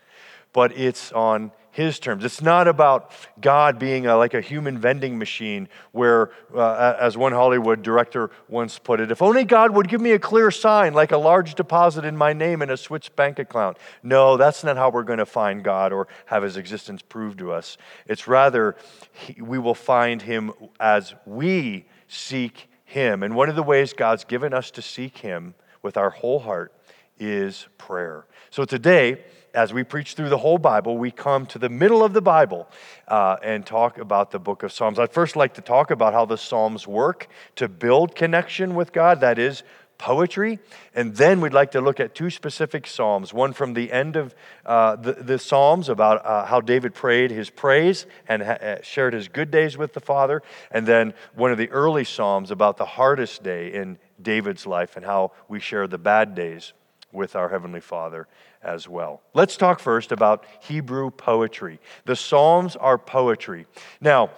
but 0.54 0.78
it's 0.78 1.12
on 1.12 1.52
His 1.72 2.00
terms. 2.00 2.26
It's 2.26 2.42
not 2.42 2.68
about 2.68 3.14
God 3.40 3.80
being 3.80 4.06
a, 4.06 4.18
like 4.18 4.34
a 4.34 4.42
human 4.42 4.78
vending 4.78 5.18
machine 5.18 5.70
where, 5.92 6.32
uh, 6.54 6.96
as 7.00 7.16
one 7.16 7.32
Hollywood 7.32 7.82
director 7.82 8.32
once 8.50 8.80
put 8.80 9.00
it, 9.00 9.12
if 9.12 9.22
only 9.22 9.46
God 9.46 9.72
would 9.72 9.88
give 9.88 10.02
me 10.02 10.12
a 10.12 10.20
clear 10.20 10.52
sign 10.52 10.94
like 10.94 11.12
a 11.12 11.18
large 11.18 11.56
deposit 11.56 12.04
in 12.04 12.18
my 12.18 12.34
name 12.34 12.62
in 12.62 12.70
a 12.70 12.78
Swiss 12.78 13.08
bank 13.08 13.40
account. 13.40 13.78
No, 14.04 14.36
that's 14.36 14.64
not 14.64 14.76
how 14.76 14.90
we're 14.90 15.04
going 15.04 15.20
to 15.20 15.26
find 15.26 15.64
God 15.64 15.94
or 15.94 16.08
have 16.26 16.44
His 16.44 16.58
existence 16.58 17.02
proved 17.02 17.40
to 17.40 17.52
us. 17.52 17.78
It's 18.08 18.28
rather, 18.28 18.76
he, 19.14 19.42
we 19.42 19.60
will 19.60 19.76
find 19.76 20.22
Him 20.22 20.52
as 20.80 21.14
we 21.26 21.86
seek 22.10 22.70
Him. 22.84 23.24
And 23.24 23.36
one 23.36 23.48
of 23.48 23.56
the 23.56 23.64
ways 23.64 23.94
God's 23.94 24.26
given 24.26 24.54
us 24.54 24.72
to 24.72 24.82
seek 24.82 25.20
Him 25.20 25.54
with 25.82 25.96
our 25.96 26.10
whole 26.10 26.40
heart 26.40 26.74
is 27.18 27.68
prayer. 27.78 28.26
So 28.50 28.66
today, 28.66 29.24
as 29.54 29.74
we 29.74 29.84
preach 29.84 30.14
through 30.14 30.30
the 30.30 30.38
whole 30.38 30.58
Bible, 30.58 30.98
we 30.98 31.12
come 31.12 31.46
to 31.48 31.60
the 31.60 31.70
middle 31.70 32.04
of 32.04 32.14
the 32.14 32.22
Bible 32.22 32.68
uh, 33.08 33.38
and 33.44 33.66
talk 33.66 33.98
about 33.98 34.32
the 34.32 34.40
book 34.40 34.64
of 34.64 34.72
Psalms. 34.72 35.00
I'd 35.00 35.12
first 35.12 35.36
like 35.36 35.54
to 35.56 35.62
talk 35.62 35.92
about 35.92 36.14
how 36.14 36.26
the 36.26 36.38
Psalms 36.38 36.88
work 36.88 37.28
to 37.56 37.68
build 37.68 38.16
connection 38.16 38.76
with 38.76 38.92
God, 38.92 39.22
that 39.22 39.40
is, 39.40 39.64
poetry. 40.00 40.58
And 40.96 41.16
then 41.16 41.42
we'd 41.42 41.54
like 41.54 41.72
to 41.72 41.82
look 41.82 42.00
at 42.00 42.16
two 42.16 42.32
specific 42.32 42.88
Psalms 42.88 43.32
one 43.32 43.54
from 43.54 43.76
the 43.76 43.92
end 43.92 44.16
of 44.16 44.34
uh, 44.66 44.96
the, 44.96 45.14
the, 45.14 45.38
Psalms 45.38 45.90
about 45.90 46.26
uh, 46.26 46.46
how 46.46 46.62
David 46.62 46.96
prayed 46.96 47.30
his 47.30 47.52
praise 47.52 48.08
and 48.28 48.42
ha- 48.42 48.54
uh, 48.54 48.82
shared 48.82 49.14
his 49.14 49.28
good 49.28 49.52
days 49.52 49.78
with 49.78 49.94
the 49.94 50.00
Father, 50.00 50.42
and 50.72 50.88
then 50.88 51.14
one 51.36 51.52
of 51.52 51.60
the 51.60 51.70
early 51.70 52.04
Psalms 52.04 52.50
about 52.50 52.78
the 52.78 52.86
hardest 52.86 53.44
day 53.44 53.72
in 53.72 54.00
David's 54.20 54.66
life 54.66 54.96
and 54.96 55.06
how 55.06 55.34
we 55.48 55.60
share 55.60 55.86
the 55.86 55.98
bad 56.00 56.34
days 56.34 56.74
with 57.12 57.36
our 57.36 57.50
Heavenly 57.50 57.82
Father 57.82 58.28
as 58.62 58.88
well. 58.88 59.22
Let's 59.34 59.58
talk 59.58 59.80
first 59.80 60.12
about 60.12 60.46
Hebrew 60.62 61.12
poetry. 61.12 61.80
The 62.06 62.16
Psalms 62.16 62.76
are 62.76 62.98
poetry. 62.98 63.66
Now, 64.02 64.32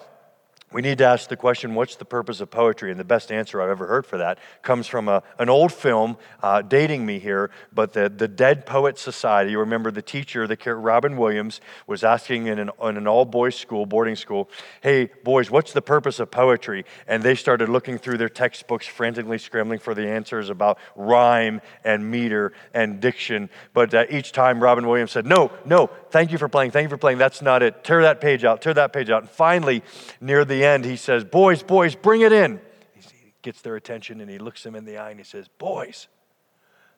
we 0.74 0.82
need 0.82 0.98
to 1.00 1.06
ask 1.06 1.28
the 1.28 1.36
question 1.36 1.76
what's 1.76 1.96
the 1.96 2.06
purpose 2.06 2.40
of 2.40 2.50
poetry? 2.50 2.92
And 2.92 3.00
the 3.00 3.04
best 3.06 3.32
answer 3.32 3.62
I've 3.62 3.70
ever 3.70 3.88
heard 3.88 4.06
for 4.06 4.18
that 4.18 4.40
comes 4.62 4.88
from 4.88 5.08
a, 5.08 5.24
an 5.38 5.50
old 5.50 5.74
film, 5.74 6.18
uh, 6.42 6.62
dating 6.62 7.06
me 7.06 7.20
here, 7.20 7.52
but 7.74 7.94
the, 7.94 8.10
the 8.10 8.28
Dead 8.28 8.66
Poet 8.66 8.98
Society. 8.98 9.52
You 9.52 9.60
remember 9.60 9.92
the 9.92 10.02
teacher, 10.02 10.48
the 10.48 10.58
Robin 10.76 11.18
Williams, 11.18 11.62
was 11.88 12.04
asking 12.04 12.48
in 12.48 12.60
an, 12.60 12.72
in 12.84 12.98
an 12.98 13.08
all 13.08 13.26
boys 13.26 13.56
school, 13.56 13.86
boarding 13.86 14.16
school, 14.16 14.50
hey, 14.82 15.10
boys, 15.24 15.52
what's 15.52 15.74
the 15.74 15.82
purpose 15.82 16.20
of 16.20 16.32
poetry? 16.32 16.86
And 17.08 17.22
they 17.24 17.36
started 17.36 17.70
looking 17.70 17.98
through 17.98 18.18
their 18.18 18.30
textbooks, 18.30 18.88
frantically 18.88 19.38
scrambling 19.38 19.80
for 19.80 19.94
the 19.94 20.08
answers 20.08 20.50
about 20.50 20.78
rhyme 20.96 21.62
and 21.84 22.10
meter 22.10 22.54
and 22.74 23.00
diction. 23.02 23.50
But 23.74 23.94
uh, 23.94 24.06
each 24.10 24.32
time 24.32 24.62
Robin 24.62 24.88
Williams 24.88 25.12
said, 25.12 25.26
no, 25.26 25.52
no, 25.66 25.90
thank 26.12 26.32
you 26.32 26.38
for 26.38 26.48
playing, 26.48 26.72
thank 26.72 26.84
you 26.84 26.90
for 26.90 26.98
playing. 26.98 27.18
That's 27.18 27.42
not 27.42 27.64
it. 27.64 27.84
Tear 27.84 28.04
that 28.04 28.22
page 28.22 28.44
out, 28.44 28.62
tear 28.62 28.74
that 28.74 28.94
page 28.94 29.10
out. 29.10 29.24
And 29.24 29.32
finally, 29.32 29.84
near 30.20 30.46
the 30.46 30.64
end, 30.64 30.86
he 30.86 30.96
says, 30.96 31.24
Boys, 31.24 31.64
boys, 31.64 31.96
bring 31.96 32.22
it 32.22 32.32
in. 32.32 32.60
He 32.94 33.34
gets 33.42 33.62
their 33.62 33.76
attention 33.76 34.22
and 34.22 34.30
he 34.30 34.38
looks 34.38 34.64
them 34.64 34.76
in 34.76 34.86
the 34.86 34.98
eye 34.98 35.10
and 35.10 35.20
he 35.20 35.24
says, 35.24 35.48
Boys, 35.58 36.08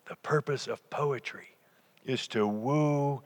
the 0.05 0.15
purpose 0.17 0.67
of 0.67 0.89
poetry 0.89 1.55
is 2.05 2.27
to 2.29 2.45
woo 2.47 3.21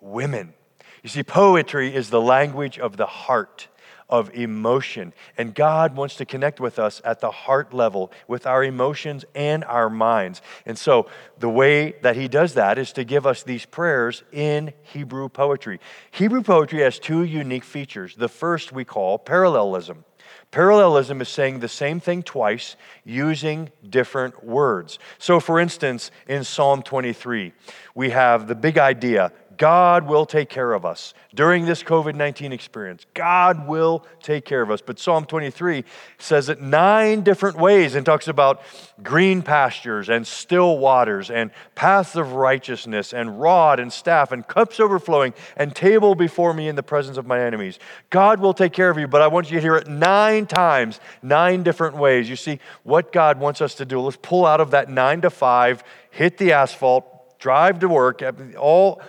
women. 0.00 0.54
You 1.02 1.08
see, 1.08 1.22
poetry 1.22 1.94
is 1.94 2.10
the 2.10 2.20
language 2.20 2.78
of 2.78 2.96
the 2.96 3.06
heart 3.06 3.68
of 4.10 4.34
emotion. 4.34 5.14
And 5.38 5.54
God 5.54 5.96
wants 5.96 6.16
to 6.16 6.26
connect 6.26 6.60
with 6.60 6.78
us 6.78 7.00
at 7.04 7.20
the 7.20 7.30
heart 7.30 7.72
level 7.72 8.12
with 8.28 8.46
our 8.46 8.62
emotions 8.62 9.24
and 9.34 9.64
our 9.64 9.88
minds. 9.88 10.42
And 10.66 10.76
so 10.76 11.08
the 11.38 11.48
way 11.48 11.92
that 12.02 12.16
He 12.16 12.28
does 12.28 12.54
that 12.54 12.78
is 12.78 12.92
to 12.92 13.04
give 13.04 13.26
us 13.26 13.42
these 13.42 13.64
prayers 13.64 14.22
in 14.32 14.72
Hebrew 14.82 15.28
poetry. 15.28 15.80
Hebrew 16.10 16.42
poetry 16.42 16.80
has 16.80 16.98
two 16.98 17.22
unique 17.22 17.64
features. 17.64 18.16
The 18.16 18.28
first 18.28 18.72
we 18.72 18.84
call 18.84 19.18
parallelism. 19.18 20.04
Parallelism 20.50 21.20
is 21.20 21.28
saying 21.28 21.60
the 21.60 21.68
same 21.68 22.00
thing 22.00 22.24
twice 22.24 22.74
using 23.04 23.70
different 23.88 24.44
words. 24.44 24.98
So, 25.18 25.38
for 25.38 25.60
instance, 25.60 26.10
in 26.26 26.42
Psalm 26.42 26.82
23, 26.82 27.52
we 27.94 28.10
have 28.10 28.48
the 28.48 28.56
big 28.56 28.76
idea 28.76 29.32
God 29.60 30.06
will 30.06 30.24
take 30.24 30.48
care 30.48 30.72
of 30.72 30.86
us 30.86 31.12
during 31.34 31.66
this 31.66 31.82
COVID 31.82 32.14
19 32.14 32.50
experience. 32.50 33.04
God 33.12 33.68
will 33.68 34.06
take 34.22 34.46
care 34.46 34.62
of 34.62 34.70
us. 34.70 34.80
But 34.80 34.98
Psalm 34.98 35.26
23 35.26 35.84
says 36.16 36.48
it 36.48 36.62
nine 36.62 37.20
different 37.20 37.58
ways 37.58 37.94
and 37.94 38.06
talks 38.06 38.26
about 38.26 38.62
green 39.02 39.42
pastures 39.42 40.08
and 40.08 40.26
still 40.26 40.78
waters 40.78 41.30
and 41.30 41.50
paths 41.74 42.16
of 42.16 42.32
righteousness 42.32 43.12
and 43.12 43.38
rod 43.38 43.80
and 43.80 43.92
staff 43.92 44.32
and 44.32 44.48
cups 44.48 44.80
overflowing 44.80 45.34
and 45.58 45.76
table 45.76 46.14
before 46.14 46.54
me 46.54 46.66
in 46.66 46.74
the 46.74 46.82
presence 46.82 47.18
of 47.18 47.26
my 47.26 47.38
enemies. 47.38 47.78
God 48.08 48.40
will 48.40 48.54
take 48.54 48.72
care 48.72 48.88
of 48.88 48.96
you, 48.96 49.08
but 49.08 49.20
I 49.20 49.26
want 49.26 49.50
you 49.50 49.58
to 49.58 49.60
hear 49.60 49.76
it 49.76 49.88
nine 49.88 50.46
times, 50.46 51.00
nine 51.20 51.62
different 51.62 51.98
ways. 51.98 52.30
You 52.30 52.36
see, 52.36 52.60
what 52.82 53.12
God 53.12 53.38
wants 53.38 53.60
us 53.60 53.74
to 53.74 53.84
do, 53.84 54.00
let's 54.00 54.16
pull 54.22 54.46
out 54.46 54.62
of 54.62 54.70
that 54.70 54.88
nine 54.88 55.20
to 55.20 55.28
five, 55.28 55.84
hit 56.10 56.38
the 56.38 56.52
asphalt, 56.52 57.38
drive 57.38 57.80
to 57.80 57.88
work, 57.88 58.22
all 58.58 59.02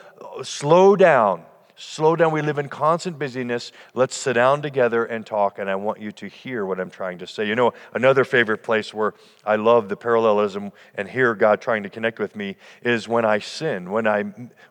slow 0.44 0.96
down. 0.96 1.44
Slow 1.82 2.16
down. 2.16 2.32
We 2.32 2.44
live 2.44 2.60
in 2.60 2.70
constant 2.70 3.18
busyness. 3.18 3.72
Let's 3.96 4.16
sit 4.16 4.34
down 4.34 4.62
together 4.62 5.04
and 5.06 5.26
talk, 5.26 5.58
and 5.58 5.68
I 5.68 5.74
want 5.74 6.00
you 6.00 6.12
to 6.12 6.28
hear 6.28 6.64
what 6.64 6.80
I'm 6.80 6.92
trying 6.92 7.18
to 7.18 7.28
say. 7.28 7.48
You 7.48 7.56
know, 7.56 7.74
another 7.96 8.24
favorite 8.24 8.62
place 8.62 8.94
where 8.94 9.16
I 9.44 9.56
love 9.56 9.90
the 9.90 9.96
parallelism 9.96 10.74
and 10.94 11.10
hear 11.10 11.34
God 11.34 11.60
trying 11.60 11.82
to 11.82 11.90
connect 11.90 12.20
with 12.20 12.36
me 12.36 12.56
is 12.84 13.08
when 13.08 13.26
I 13.26 13.40
sin, 13.40 13.90
when 13.90 14.06
I, 14.06 14.26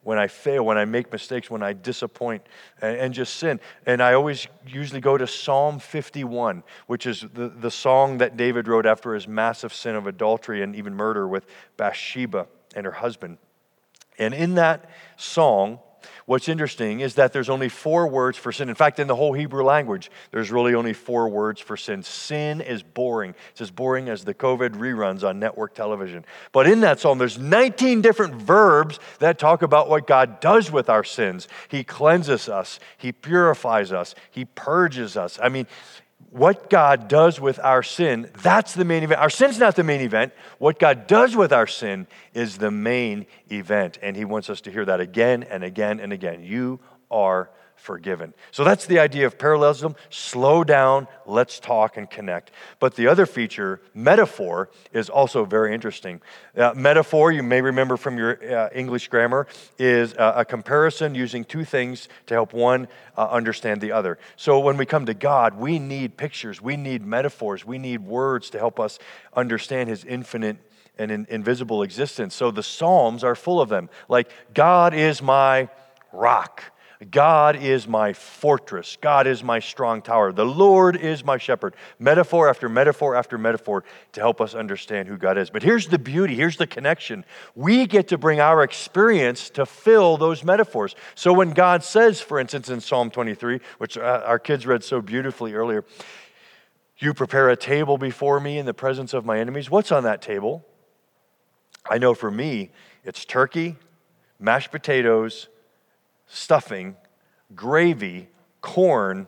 when 0.05 0.19
I 0.19 0.29
fail, 0.29 0.65
when 0.65 0.79
I 0.79 0.85
make 0.85 1.11
mistakes, 1.11 1.51
when 1.51 1.65
I 1.65 1.73
disappoint 1.73 2.47
and, 2.81 2.97
and 2.97 3.13
just 3.13 3.35
sin. 3.35 3.59
And 3.87 4.01
I 4.01 4.15
always 4.15 4.47
usually 4.65 5.01
go 5.01 5.19
to 5.19 5.27
Psalm 5.27 5.81
51, 5.81 6.63
which 6.87 7.07
is 7.07 7.25
the, 7.35 7.49
the 7.49 7.73
song 7.73 8.19
that 8.19 8.37
David 8.37 8.69
wrote 8.69 8.87
after 8.87 9.15
his 9.15 9.27
massive 9.27 9.75
sin 9.75 9.97
of 9.97 10.07
adultery 10.07 10.63
and 10.63 10.77
even 10.77 10.95
murder 10.95 11.27
with 11.27 11.47
Bathsheba 11.77 12.47
and 12.77 12.87
her 12.87 12.93
husband. 12.93 13.39
And 14.21 14.35
in 14.35 14.55
that 14.55 14.89
song, 15.17 15.81
what's 16.27 16.49
interesting 16.49 17.01
is 17.01 17.15
that 17.15 17.33
there's 17.33 17.49
only 17.49 17.71
four 17.71 18.07
words 18.07 18.37
for 18.37 18.53
sin. 18.53 18.69
In 18.69 18.75
fact, 18.75 19.01
in 19.01 19.09
the 19.09 19.17
whole 19.17 19.33
Hebrew 19.33 19.65
language, 19.65 20.11
there's 20.31 20.53
really 20.53 20.75
only 20.75 20.93
four 20.93 21.29
words 21.29 21.61
for 21.61 21.77
sin. 21.77 22.03
Sin 22.03 22.61
is 22.61 22.83
boring. 22.83 23.35
It's 23.51 23.63
as 23.63 23.71
boring 23.71 24.11
as 24.11 24.25
the 24.25 24.35
COVID 24.35 24.75
reruns 24.75 25.27
on 25.27 25.41
network 25.41 25.75
television. 25.75 26.25
But 26.53 26.69
in 26.69 26.81
that 26.83 27.01
psalm, 27.01 27.19
there's 27.19 27.39
19 27.39 28.03
different 28.03 28.35
verbs 28.35 29.01
that 29.21 29.39
talk 29.39 29.63
about 29.63 29.89
what 29.89 30.07
God 30.07 30.39
does 30.39 30.71
with 30.71 30.91
our 30.91 31.03
sins. 31.03 31.49
He 31.69 31.83
cleanses 31.83 32.49
us, 32.49 32.79
He 32.99 33.11
purifies 33.11 33.91
us, 33.91 34.15
He 34.31 34.45
purges 34.45 35.17
us. 35.17 35.39
I 35.43 35.49
mean, 35.49 35.67
what 36.31 36.71
God 36.71 37.09
does 37.09 37.41
with 37.41 37.59
our 37.59 37.83
sin, 37.83 38.31
that's 38.43 38.75
the 38.75 38.85
main 38.85 39.03
event. 39.03 39.21
Our 39.21 39.31
sin's 39.31 39.59
not 39.59 39.77
the 39.77 39.83
main 39.83 40.01
event. 40.01 40.33
What 40.59 40.79
God 40.79 41.07
does 41.07 41.35
with 41.35 41.53
our 41.53 41.67
sin 41.67 42.07
is 42.35 42.59
the 42.59 42.71
main 42.71 43.27
event. 43.51 43.99
And 44.01 44.17
He 44.17 44.25
wants 44.25 44.49
us 44.49 44.61
to 44.63 44.71
hear 44.71 44.85
that 44.85 45.01
again 45.01 45.43
and 45.43 45.65
again 45.65 45.99
and 45.99 46.13
again. 46.13 46.43
You 46.43 46.79
are 47.11 47.51
forgiven. 47.81 48.35
So 48.51 48.63
that's 48.63 48.87
the 48.87 48.99
idea 48.99 49.27
of 49.27 49.39
parallelism. 49.39 49.97
Slow 50.11 50.65
down, 50.65 51.09
let's 51.27 51.59
talk 51.59 51.97
and 51.97 52.09
connect. 52.09 52.51
But 52.79 52.95
the 52.95 53.09
other 53.09 53.25
feature, 53.25 53.81
metaphor, 53.95 54.69
is 54.93 55.09
also 55.09 55.45
very 55.45 55.75
interesting. 55.75 56.21
Uh, 56.57 56.73
metaphor, 56.77 57.33
you 57.33 57.43
may 57.43 57.63
remember 57.63 57.97
from 57.97 58.19
your 58.19 58.39
uh, 58.55 58.69
English 58.75 59.09
grammar, 59.09 59.47
is 59.79 60.15
uh, 60.15 60.35
a 60.37 60.45
comparison 60.45 61.15
using 61.15 61.45
two 61.45 61.65
things 61.65 62.09
to 62.27 62.35
help 62.35 62.53
one 62.53 62.87
uh, 63.17 63.27
understand 63.29 63.81
the 63.81 63.93
other. 63.93 64.19
So 64.37 64.61
when 64.61 64.77
we 64.77 64.85
come 64.85 65.07
to 65.07 65.15
God, 65.15 65.59
we 65.59 65.79
need 65.79 66.19
pictures, 66.19 66.61
we 66.61 66.77
need 66.77 67.05
metaphors, 67.05 67.65
we 67.65 67.79
need 67.79 68.01
words 68.03 68.51
to 68.51 68.59
help 68.59 68.79
us 68.79 68.99
understand 69.35 69.89
His 69.89 70.05
infinite 70.05 70.59
and 70.99 71.11
in, 71.11 71.27
invisible 71.31 71.83
existence. 71.83 72.35
So 72.35 72.51
the 72.51 72.63
Psalms 72.63 73.25
are 73.25 73.35
full 73.35 73.61
of 73.61 73.71
them. 73.71 73.89
Like, 74.09 74.31
God 74.53 74.93
is 74.93 75.23
my 75.23 75.71
rock. 76.13 76.63
God 77.09 77.57
is 77.57 77.89
my 77.89 78.13
fortress. 78.13 78.99
God 79.01 79.27
is 79.27 79.43
my 79.43 79.59
strong 79.59 80.03
tower. 80.03 80.33
The 80.33 80.45
Lord 80.45 80.97
is 80.97 81.25
my 81.25 81.39
shepherd. 81.39 81.75
Metaphor 81.99 82.47
after 82.47 82.69
metaphor 82.69 83.15
after 83.15 83.39
metaphor 83.39 83.85
to 84.13 84.21
help 84.21 84.39
us 84.39 84.55
understand 84.55 85.09
who 85.09 85.17
God 85.17 85.39
is. 85.39 85.49
But 85.49 85.63
here's 85.63 85.87
the 85.87 85.99
beauty, 85.99 86.35
here's 86.35 86.59
the 86.59 86.67
connection. 86.67 87.25
We 87.55 87.87
get 87.87 88.09
to 88.09 88.19
bring 88.19 88.39
our 88.39 88.63
experience 88.63 89.49
to 89.51 89.65
fill 89.65 90.19
those 90.19 90.45
metaphors. 90.45 90.95
So 91.15 91.33
when 91.33 91.53
God 91.53 91.83
says, 91.83 92.21
for 92.21 92.39
instance, 92.39 92.69
in 92.69 92.83
Psalm 92.83 93.11
23, 93.11 93.61
which 93.79 93.97
uh, 93.97 94.23
our 94.27 94.39
kids 94.39 94.67
read 94.67 94.85
so 94.85 95.01
beautifully 95.01 95.55
earlier, 95.55 95.87
you 96.99 97.15
prepare 97.15 97.49
a 97.49 97.57
table 97.57 97.97
before 97.97 98.41
me 98.41 98.59
in 98.59 98.67
the 98.67 98.75
presence 98.75 99.15
of 99.15 99.25
my 99.25 99.39
enemies. 99.39 99.71
What's 99.71 99.91
on 99.91 100.05
that 100.05 100.21
table? 100.21 100.67
I 101.89 101.97
know 101.97 102.13
for 102.13 102.31
me, 102.31 102.73
it's 103.05 103.25
turkey, 103.25 103.77
mashed 104.39 104.71
potatoes, 104.71 105.49
stuffing, 106.31 106.97
gravy, 107.55 108.29
corn, 108.61 109.27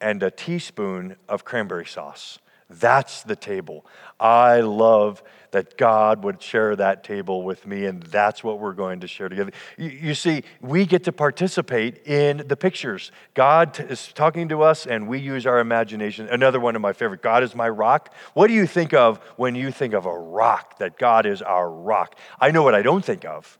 and 0.00 0.22
a 0.22 0.30
teaspoon 0.30 1.16
of 1.28 1.44
cranberry 1.44 1.86
sauce. 1.86 2.38
That's 2.68 3.22
the 3.22 3.36
table. 3.36 3.84
I 4.18 4.60
love 4.60 5.22
that 5.50 5.76
God 5.76 6.24
would 6.24 6.40
share 6.40 6.74
that 6.76 7.04
table 7.04 7.42
with 7.42 7.66
me, 7.66 7.84
and 7.84 8.02
that's 8.02 8.42
what 8.42 8.58
we're 8.58 8.72
going 8.72 9.00
to 9.00 9.06
share 9.06 9.28
together. 9.28 9.52
You, 9.76 9.90
you 9.90 10.14
see, 10.14 10.44
we 10.62 10.86
get 10.86 11.04
to 11.04 11.12
participate 11.12 12.06
in 12.06 12.44
the 12.46 12.56
pictures. 12.56 13.12
God 13.34 13.74
t- 13.74 13.82
is 13.82 14.08
talking 14.14 14.48
to 14.48 14.62
us, 14.62 14.86
and 14.86 15.06
we 15.06 15.18
use 15.18 15.46
our 15.46 15.60
imagination. 15.60 16.28
Another 16.28 16.58
one 16.58 16.74
of 16.74 16.80
my 16.80 16.94
favorite 16.94 17.22
God 17.22 17.42
is 17.42 17.54
my 17.54 17.68
rock. 17.68 18.14
What 18.32 18.46
do 18.46 18.54
you 18.54 18.66
think 18.66 18.94
of 18.94 19.18
when 19.36 19.54
you 19.54 19.70
think 19.70 19.92
of 19.92 20.06
a 20.06 20.18
rock, 20.18 20.78
that 20.78 20.96
God 20.98 21.26
is 21.26 21.42
our 21.42 21.70
rock? 21.70 22.18
I 22.40 22.50
know 22.50 22.62
what 22.62 22.74
I 22.74 22.80
don't 22.80 23.04
think 23.04 23.26
of. 23.26 23.58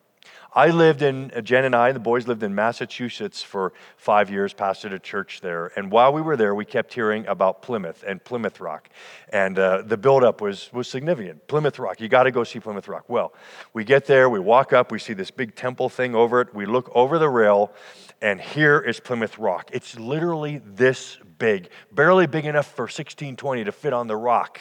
I 0.55 0.69
lived 0.69 1.01
in, 1.01 1.31
uh, 1.35 1.41
Jen 1.41 1.65
and 1.65 1.75
I, 1.75 1.93
the 1.93 1.99
boys 1.99 2.29
lived 2.29 2.43
in 2.43 2.55
Massachusetts 2.55 3.43
for 3.43 3.73
five 3.97 4.31
years, 4.31 4.53
pastored 4.53 4.93
a 4.93 4.99
church 4.99 5.41
there. 5.41 5.73
And 5.77 5.91
while 5.91 6.13
we 6.13 6.21
were 6.21 6.37
there, 6.37 6.55
we 6.55 6.67
kept 6.67 6.93
hearing 6.93 7.27
about 7.27 7.63
Plymouth 7.63 8.05
and 8.07 8.23
Plymouth 8.23 8.61
Rock. 8.61 8.91
And 9.31 9.59
uh, 9.59 9.83
the 9.83 9.97
buildup 9.97 10.43
was, 10.43 10.71
was 10.73 10.89
significant. 10.89 11.49
Plymouth 11.49 11.79
Rock, 11.79 12.01
you 12.01 12.09
got 12.09 12.25
to 12.25 12.31
go 12.31 12.45
see 12.45 12.61
Plymouth 12.61 12.87
Rock. 12.87 13.09
Well, 13.09 13.33
we 13.73 13.85
get 13.85 14.05
there, 14.05 14.29
we 14.29 14.41
walk 14.41 14.75
up, 14.75 14.93
we 14.93 14.99
see 14.99 15.15
this 15.15 15.31
big 15.31 15.55
temple 15.55 15.89
thing 15.89 16.15
over 16.15 16.43
it. 16.43 16.55
We 16.55 16.67
look 16.67 16.91
over 16.95 17.19
the 17.19 17.31
rail, 17.31 17.73
and 18.21 18.39
here 18.39 18.79
is 18.79 19.01
Plymouth 19.01 19.39
Rock. 19.39 19.71
It's 19.73 19.99
literally 19.99 20.59
this 20.59 21.19
big, 21.39 21.71
barely 21.91 22.27
big 22.27 22.45
enough 22.45 22.67
for 22.67 22.83
1620 22.83 23.65
to 23.65 23.73
fit 23.73 23.95
on 23.95 24.07
the 24.07 24.17
rock 24.17 24.61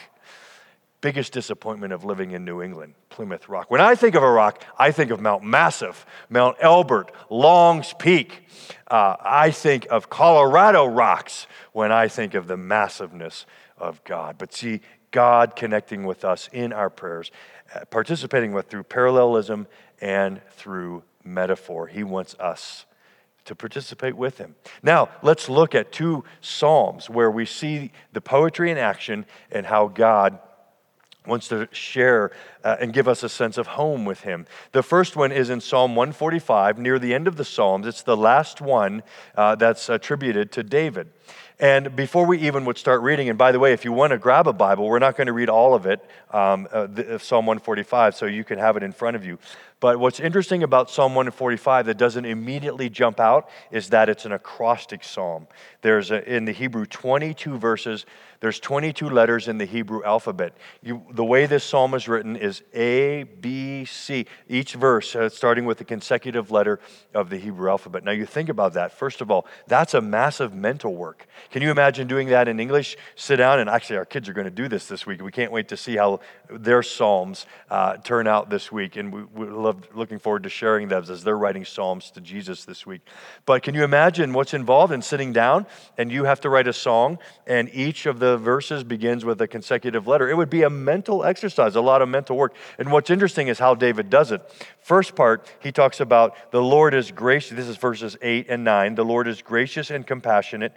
biggest 1.02 1.32
disappointment 1.32 1.92
of 1.92 2.04
living 2.04 2.30
in 2.30 2.44
New 2.46 2.62
England, 2.62 2.94
Plymouth 3.10 3.48
Rock. 3.48 3.70
When 3.70 3.82
I 3.82 3.94
think 3.94 4.14
of 4.14 4.22
a 4.22 4.30
rock, 4.30 4.64
I 4.78 4.92
think 4.92 5.10
of 5.10 5.20
Mount 5.20 5.42
Massive, 5.42 6.06
Mount 6.30 6.56
Elbert, 6.60 7.12
Long's 7.28 7.92
Peak. 7.98 8.48
Uh, 8.88 9.16
I 9.20 9.50
think 9.50 9.86
of 9.90 10.08
Colorado 10.08 10.86
rocks 10.86 11.46
when 11.72 11.92
I 11.92 12.08
think 12.08 12.32
of 12.32 12.46
the 12.46 12.56
massiveness 12.56 13.44
of 13.76 14.02
God. 14.04 14.36
But 14.38 14.54
see, 14.54 14.80
God 15.10 15.56
connecting 15.56 16.04
with 16.04 16.24
us 16.24 16.48
in 16.52 16.72
our 16.72 16.88
prayers, 16.88 17.30
uh, 17.74 17.84
participating 17.86 18.52
with 18.52 18.68
through 18.68 18.84
parallelism 18.84 19.66
and 20.00 20.40
through 20.52 21.02
metaphor. 21.24 21.88
He 21.88 22.04
wants 22.04 22.34
us 22.38 22.86
to 23.44 23.56
participate 23.56 24.16
with 24.16 24.38
him. 24.38 24.54
Now, 24.84 25.08
let's 25.20 25.48
look 25.48 25.74
at 25.74 25.90
two 25.90 26.24
Psalms 26.40 27.10
where 27.10 27.30
we 27.30 27.44
see 27.44 27.90
the 28.12 28.20
poetry 28.20 28.70
in 28.70 28.78
action 28.78 29.26
and 29.50 29.66
how 29.66 29.88
God 29.88 30.38
wants 31.26 31.48
to 31.48 31.68
share 31.72 32.32
uh, 32.64 32.76
and 32.80 32.92
give 32.92 33.06
us 33.06 33.22
a 33.22 33.28
sense 33.28 33.58
of 33.58 33.68
home 33.68 34.04
with 34.04 34.22
him. 34.22 34.46
The 34.72 34.82
first 34.82 35.16
one 35.16 35.32
is 35.32 35.50
in 35.50 35.60
Psalm 35.60 35.94
145, 35.94 36.78
near 36.78 36.98
the 36.98 37.14
end 37.14 37.28
of 37.28 37.36
the 37.36 37.44
Psalms. 37.44 37.86
It's 37.86 38.02
the 38.02 38.16
last 38.16 38.60
one 38.60 39.02
uh, 39.36 39.54
that's 39.54 39.88
attributed 39.88 40.50
to 40.52 40.62
David. 40.62 41.10
And 41.62 41.94
before 41.94 42.26
we 42.26 42.38
even 42.38 42.64
would 42.64 42.76
start 42.76 43.02
reading, 43.02 43.28
and 43.28 43.38
by 43.38 43.52
the 43.52 43.60
way, 43.60 43.72
if 43.72 43.84
you 43.84 43.92
want 43.92 44.10
to 44.10 44.18
grab 44.18 44.48
a 44.48 44.52
Bible, 44.52 44.88
we're 44.88 44.98
not 44.98 45.16
going 45.16 45.28
to 45.28 45.32
read 45.32 45.48
all 45.48 45.74
of 45.74 45.86
it, 45.86 46.04
um, 46.32 46.66
uh, 46.72 46.88
the, 46.88 47.20
Psalm 47.20 47.46
145, 47.46 48.16
so 48.16 48.26
you 48.26 48.42
can 48.42 48.58
have 48.58 48.76
it 48.76 48.82
in 48.82 48.90
front 48.90 49.14
of 49.14 49.24
you. 49.24 49.38
But 49.78 50.00
what's 50.00 50.18
interesting 50.18 50.64
about 50.64 50.90
Psalm 50.90 51.14
145 51.14 51.86
that 51.86 51.98
doesn't 51.98 52.24
immediately 52.24 52.90
jump 52.90 53.20
out 53.20 53.48
is 53.70 53.90
that 53.90 54.08
it's 54.08 54.24
an 54.24 54.32
acrostic 54.32 55.04
psalm. 55.04 55.46
There's 55.82 56.10
a, 56.10 56.28
in 56.28 56.46
the 56.46 56.52
Hebrew 56.52 56.84
22 56.84 57.56
verses 57.58 58.06
there's 58.42 58.58
22 58.58 59.08
letters 59.08 59.46
in 59.46 59.58
the 59.58 59.64
Hebrew 59.64 60.02
alphabet. 60.02 60.52
You, 60.82 61.06
the 61.12 61.24
way 61.24 61.46
this 61.46 61.62
psalm 61.62 61.94
is 61.94 62.08
written 62.08 62.34
is 62.34 62.64
A, 62.74 63.22
B, 63.22 63.84
C. 63.84 64.26
Each 64.48 64.74
verse 64.74 65.14
uh, 65.14 65.28
starting 65.28 65.64
with 65.64 65.78
the 65.78 65.84
consecutive 65.84 66.50
letter 66.50 66.80
of 67.14 67.30
the 67.30 67.36
Hebrew 67.38 67.70
alphabet. 67.70 68.02
Now, 68.02 68.10
you 68.10 68.26
think 68.26 68.48
about 68.48 68.72
that. 68.72 68.90
First 68.90 69.20
of 69.20 69.30
all, 69.30 69.46
that's 69.68 69.94
a 69.94 70.00
massive 70.00 70.52
mental 70.52 70.92
work. 70.92 71.28
Can 71.52 71.60
you 71.60 71.70
imagine 71.70 72.08
doing 72.08 72.28
that 72.28 72.48
in 72.48 72.58
English? 72.58 72.96
Sit 73.14 73.36
down, 73.36 73.60
and 73.60 73.68
actually, 73.68 73.98
our 73.98 74.06
kids 74.06 74.26
are 74.26 74.32
going 74.32 74.46
to 74.46 74.50
do 74.50 74.68
this 74.68 74.86
this 74.86 75.06
week. 75.06 75.22
We 75.22 75.30
can't 75.30 75.52
wait 75.52 75.68
to 75.68 75.76
see 75.76 75.96
how 75.96 76.20
their 76.50 76.82
psalms 76.82 77.44
uh, 77.70 77.98
turn 77.98 78.26
out 78.26 78.48
this 78.48 78.72
week, 78.72 78.96
and 78.96 79.12
we, 79.12 79.22
we 79.24 79.46
love 79.46 79.86
looking 79.94 80.18
forward 80.18 80.44
to 80.44 80.48
sharing 80.48 80.88
those 80.88 81.10
as 81.10 81.24
they're 81.24 81.36
writing 81.36 81.66
psalms 81.66 82.10
to 82.12 82.22
Jesus 82.22 82.64
this 82.64 82.86
week. 82.86 83.02
But 83.44 83.62
can 83.62 83.74
you 83.74 83.84
imagine 83.84 84.32
what's 84.32 84.54
involved 84.54 84.94
in 84.94 85.02
sitting 85.02 85.34
down 85.34 85.66
and 85.98 86.10
you 86.10 86.24
have 86.24 86.40
to 86.40 86.48
write 86.48 86.66
a 86.66 86.72
song, 86.72 87.18
and 87.46 87.68
each 87.74 88.06
of 88.06 88.18
the 88.18 88.38
verses 88.38 88.82
begins 88.82 89.24
with 89.24 89.40
a 89.42 89.46
consecutive 89.46 90.06
letter. 90.06 90.30
It 90.30 90.36
would 90.36 90.50
be 90.50 90.62
a 90.62 90.70
mental 90.70 91.22
exercise, 91.22 91.76
a 91.76 91.82
lot 91.82 92.00
of 92.00 92.08
mental 92.08 92.36
work. 92.36 92.54
And 92.78 92.90
what's 92.90 93.10
interesting 93.10 93.48
is 93.48 93.58
how 93.58 93.74
David 93.74 94.08
does 94.08 94.32
it. 94.32 94.42
First 94.80 95.14
part, 95.14 95.50
he 95.60 95.70
talks 95.70 96.00
about 96.00 96.50
the 96.50 96.62
Lord 96.62 96.94
is 96.94 97.10
gracious. 97.10 97.56
This 97.56 97.68
is 97.68 97.76
verses 97.76 98.16
8 98.22 98.46
and 98.48 98.64
9. 98.64 98.94
The 98.94 99.04
Lord 99.04 99.28
is 99.28 99.42
gracious 99.42 99.90
and 99.90 100.06
compassionate, 100.06 100.74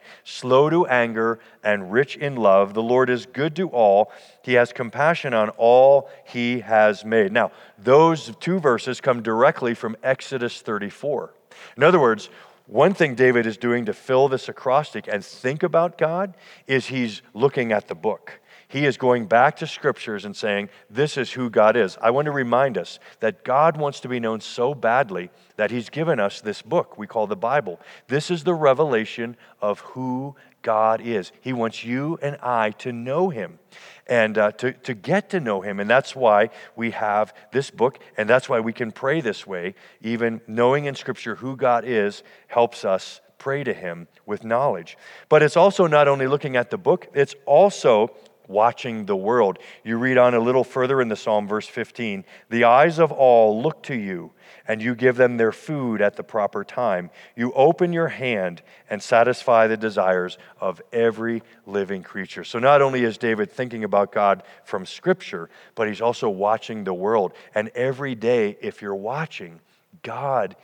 slow 0.65 0.85
to 0.85 0.87
anger, 0.87 1.39
and 1.63 1.91
rich 1.91 2.15
in 2.17 2.35
love. 2.35 2.73
The 2.73 2.81
Lord 2.81 3.09
is 3.09 3.25
good 3.25 3.55
to 3.57 3.69
all. 3.69 4.11
He 4.41 4.53
has 4.53 4.73
compassion 4.73 5.33
on 5.33 5.49
all 5.49 6.09
he 6.25 6.61
has 6.61 7.05
made. 7.05 7.31
Now, 7.31 7.51
those 7.77 8.35
two 8.39 8.59
verses 8.59 9.01
come 9.01 9.21
directly 9.21 9.75
from 9.75 9.95
Exodus 10.01 10.61
34. 10.61 11.33
In 11.77 11.83
other 11.83 11.99
words, 11.99 12.29
one 12.67 12.95
thing 12.95 13.13
David 13.13 13.45
is 13.45 13.57
doing 13.57 13.85
to 13.85 13.93
fill 13.93 14.27
this 14.27 14.49
acrostic 14.49 15.07
and 15.07 15.23
think 15.23 15.61
about 15.61 15.99
God 15.99 16.33
is 16.65 16.87
he's 16.87 17.21
looking 17.33 17.71
at 17.71 17.87
the 17.87 17.95
book. 17.95 18.39
He 18.67 18.85
is 18.85 18.97
going 18.97 19.27
back 19.27 19.57
to 19.57 19.67
scriptures 19.67 20.25
and 20.25 20.35
saying, 20.35 20.69
This 20.89 21.17
is 21.17 21.31
who 21.31 21.49
God 21.49 21.75
is. 21.75 21.97
I 22.01 22.09
want 22.09 22.25
to 22.25 22.31
remind 22.31 22.77
us 22.77 22.99
that 23.19 23.43
God 23.43 23.77
wants 23.77 23.99
to 24.01 24.07
be 24.07 24.19
known 24.19 24.41
so 24.41 24.73
badly 24.73 25.29
that 25.55 25.71
He's 25.71 25.89
given 25.89 26.19
us 26.19 26.41
this 26.41 26.61
book 26.61 26.97
we 26.97 27.07
call 27.07 27.27
the 27.27 27.35
Bible. 27.35 27.79
This 28.07 28.31
is 28.31 28.43
the 28.43 28.53
revelation 28.53 29.37
of 29.61 29.79
who 29.81 30.35
God 30.65 30.99
is. 30.99 31.31
He 31.41 31.53
wants 31.53 31.83
you 31.83 32.17
and 32.23 32.37
I 32.41 32.71
to 32.79 32.91
know 32.91 33.29
Him 33.29 33.59
and 34.07 34.35
uh, 34.35 34.51
to, 34.53 34.73
to 34.73 34.95
get 34.95 35.29
to 35.29 35.39
know 35.39 35.61
Him. 35.61 35.79
And 35.79 35.87
that's 35.87 36.15
why 36.15 36.49
we 36.75 36.89
have 36.91 37.35
this 37.51 37.69
book, 37.69 37.99
and 38.17 38.27
that's 38.27 38.49
why 38.49 38.59
we 38.59 38.73
can 38.73 38.91
pray 38.91 39.21
this 39.21 39.45
way. 39.45 39.75
Even 40.01 40.41
knowing 40.47 40.85
in 40.85 40.95
Scripture 40.95 41.35
who 41.35 41.55
God 41.55 41.85
is 41.85 42.23
helps 42.47 42.83
us 42.83 43.21
pray 43.37 43.63
to 43.63 43.73
Him 43.73 44.07
with 44.25 44.43
knowledge. 44.43 44.97
But 45.29 45.43
it's 45.43 45.55
also 45.55 45.85
not 45.85 46.07
only 46.07 46.25
looking 46.25 46.55
at 46.55 46.71
the 46.71 46.79
book, 46.79 47.07
it's 47.13 47.35
also 47.45 48.15
watching 48.47 49.05
the 49.05 49.15
world. 49.15 49.59
You 49.83 49.97
read 49.97 50.17
on 50.17 50.33
a 50.33 50.39
little 50.39 50.63
further 50.63 51.01
in 51.01 51.07
the 51.07 51.15
Psalm, 51.15 51.47
verse 51.47 51.67
15 51.67 52.25
The 52.49 52.63
eyes 52.63 52.99
of 52.99 53.11
all 53.11 53.61
look 53.61 53.83
to 53.83 53.95
you 53.95 54.31
and 54.67 54.81
you 54.81 54.95
give 54.95 55.15
them 55.15 55.37
their 55.37 55.51
food 55.51 56.01
at 56.01 56.15
the 56.15 56.23
proper 56.23 56.63
time. 56.63 57.09
You 57.35 57.51
open 57.53 57.93
your 57.93 58.07
hand 58.07 58.61
and 58.89 59.01
satisfy 59.01 59.67
the 59.67 59.77
desires 59.77 60.37
of 60.59 60.81
every 60.91 61.43
living 61.65 62.03
creature. 62.03 62.43
So 62.43 62.59
not 62.59 62.81
only 62.81 63.03
is 63.03 63.17
David 63.17 63.51
thinking 63.51 63.83
about 63.83 64.11
God 64.11 64.43
from 64.63 64.85
Scripture, 64.85 65.49
but 65.75 65.87
he's 65.87 66.01
also 66.01 66.29
watching 66.29 66.83
the 66.83 66.93
world. 66.93 67.33
And 67.53 67.69
every 67.69 68.15
day, 68.15 68.57
if 68.61 68.81
you're 68.81 68.95
watching, 68.95 69.59
God 70.01 70.55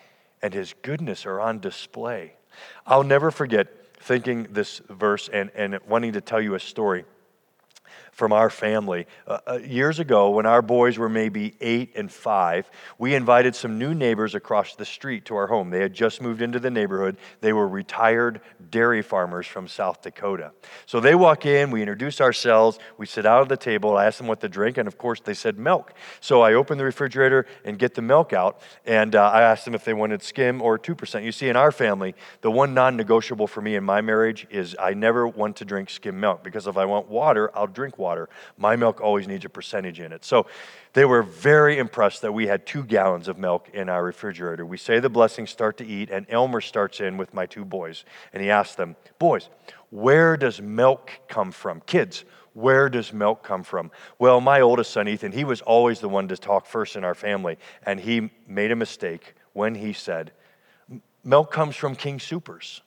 and 0.42 0.54
his 0.54 0.74
goodness 0.82 1.26
are 1.26 1.40
on 1.40 1.60
display. 1.60 2.34
I'll 2.86 3.04
never 3.04 3.32
forget 3.32 3.68
thinking 4.00 4.48
this 4.50 4.80
verse 4.90 5.30
and, 5.32 5.52
and 5.56 5.80
wanting 5.88 6.14
to 6.14 6.22
tell 6.22 6.42
you 6.42 6.56
a 6.56 6.60
story 6.60 7.06
from 8.22 8.34
our 8.34 8.52
family. 8.52 9.08
Uh, 9.26 9.40
uh, 9.48 9.54
years 9.66 9.98
ago, 9.98 10.30
when 10.30 10.46
our 10.46 10.62
boys 10.62 11.00
were 11.00 11.10
maybe 11.10 11.56
eight 11.60 11.92
and 11.96 12.12
five, 12.12 12.70
we 13.00 13.16
invited 13.16 13.56
some 13.56 13.80
new 13.80 13.96
neighbors 13.96 14.36
across 14.36 14.76
the 14.76 14.86
street 14.86 15.26
to 15.26 15.36
our 15.36 15.48
home. 15.48 15.72
They 15.72 15.80
had 15.80 15.92
just 15.92 16.22
moved 16.22 16.44
into 16.44 16.60
the 16.60 16.70
neighborhood. 16.70 17.18
They 17.40 17.52
were 17.52 17.68
retired 17.68 18.42
dairy 18.70 19.02
farmers 19.02 19.48
from 19.48 19.68
South 19.68 20.04
Dakota. 20.04 20.52
So 20.86 21.00
they 21.00 21.16
walk 21.16 21.48
in, 21.48 21.72
we 21.72 21.82
introduce 21.82 22.22
ourselves, 22.22 22.78
we 23.00 23.08
sit 23.08 23.26
out 23.26 23.42
at 23.42 23.50
the 23.50 23.58
table, 23.58 23.98
I 23.98 24.06
ask 24.06 24.20
them 24.20 24.28
what 24.28 24.40
to 24.42 24.50
drink, 24.50 24.78
and 24.78 24.88
of 24.88 25.00
course 25.00 25.20
they 25.20 25.34
said 25.34 25.58
milk. 25.58 25.92
So 26.20 26.42
I 26.42 26.54
open 26.54 26.78
the 26.78 26.86
refrigerator 26.86 27.48
and 27.66 27.80
get 27.80 27.96
the 27.96 28.04
milk 28.04 28.34
out, 28.34 28.62
and 28.86 29.16
uh, 29.16 29.32
I 29.32 29.42
asked 29.42 29.66
them 29.66 29.74
if 29.74 29.84
they 29.84 29.96
wanted 29.96 30.22
skim 30.22 30.62
or 30.62 30.78
2%. 30.78 31.24
You 31.24 31.32
see, 31.32 31.50
in 31.50 31.56
our 31.56 31.72
family, 31.72 32.14
the 32.42 32.52
one 32.52 32.76
non 32.76 32.96
negotiable 32.96 33.48
for 33.48 33.62
me 33.62 33.76
in 33.76 33.84
my 33.84 34.02
marriage 34.02 34.46
is 34.52 34.76
I 34.80 34.94
never 34.94 35.28
want 35.28 35.56
to 35.56 35.66
drink 35.66 35.90
skim 35.90 36.20
milk 36.20 36.44
because 36.44 36.68
if 36.68 36.78
I 36.78 36.86
want 36.86 37.10
water, 37.10 37.50
I'll 37.56 37.66
drink 37.66 37.98
water. 37.98 38.11
My 38.58 38.76
milk 38.76 39.02
always 39.02 39.28
needs 39.28 39.46
a 39.46 39.50
percentage 39.50 40.00
in 40.00 40.12
it. 40.12 40.26
So 40.26 40.48
they 40.94 41.06
were 41.06 41.24
very 41.24 41.78
impressed 41.78 42.22
that 42.22 42.34
we 42.34 42.48
had 42.48 42.66
two 42.66 42.84
gallons 42.84 43.28
of 43.28 43.38
milk 43.38 43.70
in 43.74 43.90
our 43.90 44.04
refrigerator. 44.04 44.66
We 44.66 44.78
say 44.78 45.00
the 45.00 45.10
blessings, 45.10 45.50
start 45.50 45.78
to 45.78 45.86
eat, 45.86 46.10
and 46.10 46.26
Elmer 46.30 46.62
starts 46.62 47.00
in 47.00 47.18
with 47.18 47.34
my 47.34 47.46
two 47.46 47.66
boys. 47.66 48.06
And 48.34 48.42
he 48.42 48.50
asks 48.50 48.76
them, 48.76 48.96
Boys, 49.20 49.50
where 49.90 50.38
does 50.38 50.62
milk 50.62 51.12
come 51.28 51.52
from? 51.52 51.82
Kids, 51.82 52.26
where 52.54 52.90
does 52.90 53.14
milk 53.14 53.44
come 53.44 53.64
from? 53.64 53.92
Well, 54.20 54.42
my 54.42 54.62
oldest 54.62 54.92
son, 54.92 55.08
Ethan, 55.08 55.32
he 55.32 55.44
was 55.44 55.62
always 55.62 56.00
the 56.00 56.10
one 56.10 56.28
to 56.28 56.38
talk 56.38 56.66
first 56.66 56.96
in 56.96 57.04
our 57.04 57.16
family. 57.16 57.58
And 57.86 58.00
he 58.00 58.32
made 58.48 58.72
a 58.72 58.76
mistake 58.76 59.36
when 59.54 59.76
he 59.76 59.94
said, 59.94 60.32
Milk 61.24 61.52
comes 61.52 61.76
from 61.76 61.96
King 61.96 62.18
Soopers. 62.18 62.82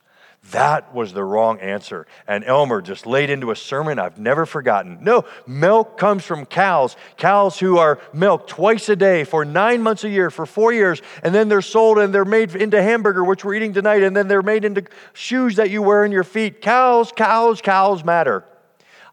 That 0.50 0.94
was 0.94 1.12
the 1.12 1.24
wrong 1.24 1.59
answer. 1.61 2.07
And 2.26 2.44
Elmer 2.44 2.83
just 2.83 3.07
laid 3.07 3.30
into 3.30 3.50
a 3.50 3.57
sermon 3.57 3.98
I've 3.98 4.18
never 4.18 4.44
forgotten. 4.46 4.98
No, 5.00 5.24
milk 5.46 5.96
comes 5.96 6.24
from 6.24 6.44
cows, 6.44 6.96
cows 7.16 7.59
who 7.59 7.78
are 7.78 7.98
milked 8.12 8.50
twice 8.50 8.88
a 8.88 8.96
day 8.96 9.24
for 9.24 9.44
nine 9.44 9.83
months 9.83 10.04
a 10.04 10.09
year, 10.09 10.30
for 10.30 10.44
four 10.44 10.72
years, 10.72 11.00
and 11.22 11.35
then 11.35 11.48
they're 11.48 11.62
sold 11.62 11.98
and 11.98 12.14
they're 12.14 12.24
made 12.24 12.54
into 12.54 12.83
hamburger, 12.83 13.24
which 13.24 13.44
we're 13.44 13.54
eating 13.54 13.72
tonight, 13.72 14.02
and 14.02 14.14
then 14.14 14.28
they're 14.28 14.42
made 14.42 14.64
into 14.64 14.85
shoes 15.12 15.57
that 15.57 15.70
you 15.70 15.83
wear 15.83 16.04
in 16.04 16.12
your 16.12 16.24
feet. 16.24 16.61
Cows, 16.61 17.11
cows, 17.11 17.61
cows 17.61 18.04
matter. 18.04 18.44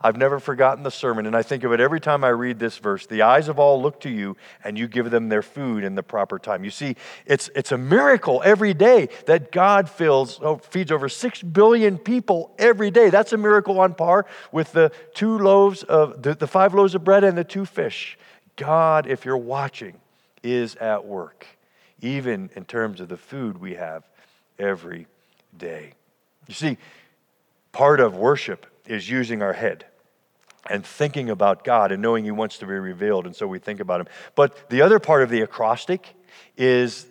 I've 0.04 0.18
never 0.18 0.40
forgotten 0.40 0.84
the 0.84 0.92
sermon, 0.92 1.26
and 1.26 1.36
I 1.36 1.44
think 1.44 1.64
of 1.64 1.72
it 1.72 1.80
every 1.80 2.00
time 2.00 2.24
I 2.24 2.30
read 2.30 2.60
this 2.60 2.78
verse. 2.78 3.06
The 3.06 3.22
eyes 3.22 3.48
of 3.48 3.60
all 3.60 3.82
look 3.82 4.00
to 4.02 4.10
you, 4.10 4.36
and 4.64 4.78
you 4.78 4.88
give 4.88 5.12
them 5.12 5.30
their 5.30 5.44
food 5.44 5.84
in 5.84 5.96
the 5.96 6.04
proper 6.04 6.40
time. 6.40 6.64
You 6.64 6.72
see, 6.72 6.96
it's, 7.26 7.50
it's 7.56 7.72
a 7.72 7.78
miracle 7.78 8.42
every 8.44 8.74
day 8.74 9.10
that 9.28 9.52
God 9.52 9.90
fills, 9.90 10.40
oh, 10.42 10.58
feeds 10.58 10.92
over 10.92 11.08
six 11.08 11.44
billion 11.44 11.98
people 11.98 12.54
every 12.58 12.90
day. 12.90 13.10
That's 13.10 13.34
a 13.34 13.38
miracle 13.38 13.80
on 13.80 13.94
par 13.94 14.26
with 14.52 14.72
the 14.72 14.92
two 15.14 15.38
loaves 15.38 15.84
of 15.84 16.22
the, 16.22 16.34
the 16.34 16.48
five 16.48 16.74
loaves 16.74 16.96
of 16.96 17.04
bread 17.04 17.24
and 17.24 17.38
the 17.38 17.44
two 17.44 17.66
fish. 17.66 18.18
God, 18.56 19.08
if 19.08 19.26
you're 19.26 19.38
watching, 19.38 20.00
is 20.44 20.76
at 20.78 21.06
work, 21.06 21.46
even 22.02 22.50
in 22.56 22.66
terms 22.66 23.00
of 23.00 23.08
the 23.08 23.18
food 23.18 23.60
we 23.60 23.76
have 23.76 24.04
every 24.58 25.06
day. 25.56 25.94
You 26.48 26.54
see, 26.56 26.78
part 27.72 28.00
of 28.00 28.16
worship 28.16 28.66
is 28.86 29.10
using 29.10 29.42
our 29.42 29.54
head 29.54 29.86
and 30.70 30.86
thinking 30.86 31.30
about 31.30 31.64
God 31.64 31.92
and 31.92 32.02
knowing 32.02 32.24
He 32.24 32.32
wants 32.32 32.58
to 32.60 32.66
be 32.66 32.74
revealed, 32.74 33.26
and 33.26 33.36
so 33.36 33.48
we 33.48 33.60
think 33.60 33.80
about 33.80 34.02
Him. 34.02 34.08
But 34.36 34.70
the 34.70 34.82
other 34.82 35.00
part 35.00 35.24
of 35.24 35.30
the 35.30 35.42
acrostic 35.42 36.16
is 36.58 37.08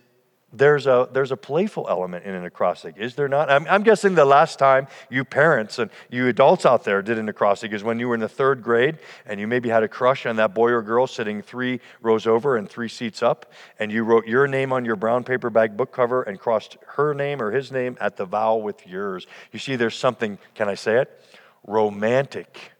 there's 0.52 0.87
a, 0.87 1.09
there's 1.12 1.30
a 1.30 1.37
playful 1.37 1.87
element 1.88 2.24
in 2.24 2.35
an 2.35 2.44
acrostic, 2.44 2.96
is 2.96 3.14
there 3.14 3.28
not? 3.28 3.50
I'm, 3.50 3.66
I'm, 3.68 3.83
guessing 3.83 4.14
the 4.14 4.24
last 4.24 4.59
time 4.59 4.88
you 5.09 5.24
parents 5.24 5.78
and 5.78 5.90
you 6.11 6.26
adults 6.26 6.66
out 6.66 6.83
there 6.83 7.02
did 7.02 7.18
an 7.18 7.28
acrostic 7.28 7.72
is 7.72 7.85
when 7.85 8.00
you 8.00 8.09
were 8.09 8.14
in 8.14 8.20
the 8.20 8.28
third 8.28 8.62
grade 8.62 8.98
and 9.26 9.38
you 9.38 9.46
maybe 9.46 9.68
had 9.68 9.85
a 9.85 9.88
crush 9.88 10.26
on 10.26 10.37
that 10.37 10.52
boy 10.52 10.70
or 10.70 10.83
girl 10.83 11.06
sitting 11.06 11.40
three 11.40 11.80
rows 12.02 12.26
over 12.26 12.56
and 12.56 12.68
three 12.68 12.88
seats 12.88 13.22
up, 13.22 13.52
and 13.78 13.92
you 13.92 14.02
wrote 14.02 14.26
your 14.26 14.48
name 14.48 14.72
on 14.72 14.85
your 14.85 14.96
brown 14.96 15.22
paper 15.22 15.50
bag 15.50 15.76
book 15.76 15.92
cover 15.92 16.22
and 16.22 16.40
crossed 16.40 16.76
her 16.96 17.14
name 17.14 17.40
or 17.40 17.52
his 17.52 17.70
name 17.70 17.96
at 18.00 18.16
the 18.16 18.24
vowel 18.24 18.61
with 18.61 18.87
yours. 18.87 19.26
You 19.52 19.61
see, 19.61 19.76
there's 19.76 19.96
something, 19.96 20.38
can 20.54 20.68
I 20.68 20.74
say 20.74 20.96
it? 20.96 21.24
Romantic 21.66 22.73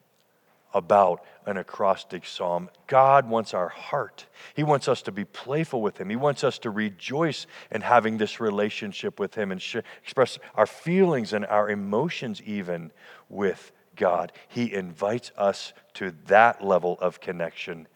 about 0.73 1.25
an 1.47 1.57
acrostic 1.57 2.25
psalm. 2.25 2.71
God 2.87 3.29
wants 3.29 3.55
our 3.55 3.69
heart. 3.69 4.27
He 4.55 4.62
wants 4.62 4.88
us 4.88 5.03
to 5.03 5.12
be 5.12 5.25
playful 5.25 5.83
with 5.83 5.99
Him. 5.99 6.11
He 6.11 6.16
wants 6.16 6.45
us 6.45 6.59
to 6.61 6.71
rejoice 6.71 7.47
in 7.71 7.81
having 7.81 8.19
this 8.19 8.40
relationship 8.40 9.19
with 9.19 9.35
Him 9.35 9.51
and 9.51 9.61
sh- 9.61 9.77
express 10.03 10.38
our 10.55 10.66
feelings 10.66 11.33
and 11.33 11.45
our 11.47 11.69
emotions 11.69 12.40
even 12.43 12.93
with 13.29 13.73
God. 13.97 14.33
He 14.49 14.73
invites 14.73 15.33
us 15.37 15.73
to 15.95 16.14
that 16.27 16.64
level 16.64 16.99
of 17.01 17.21
connection 17.21 17.88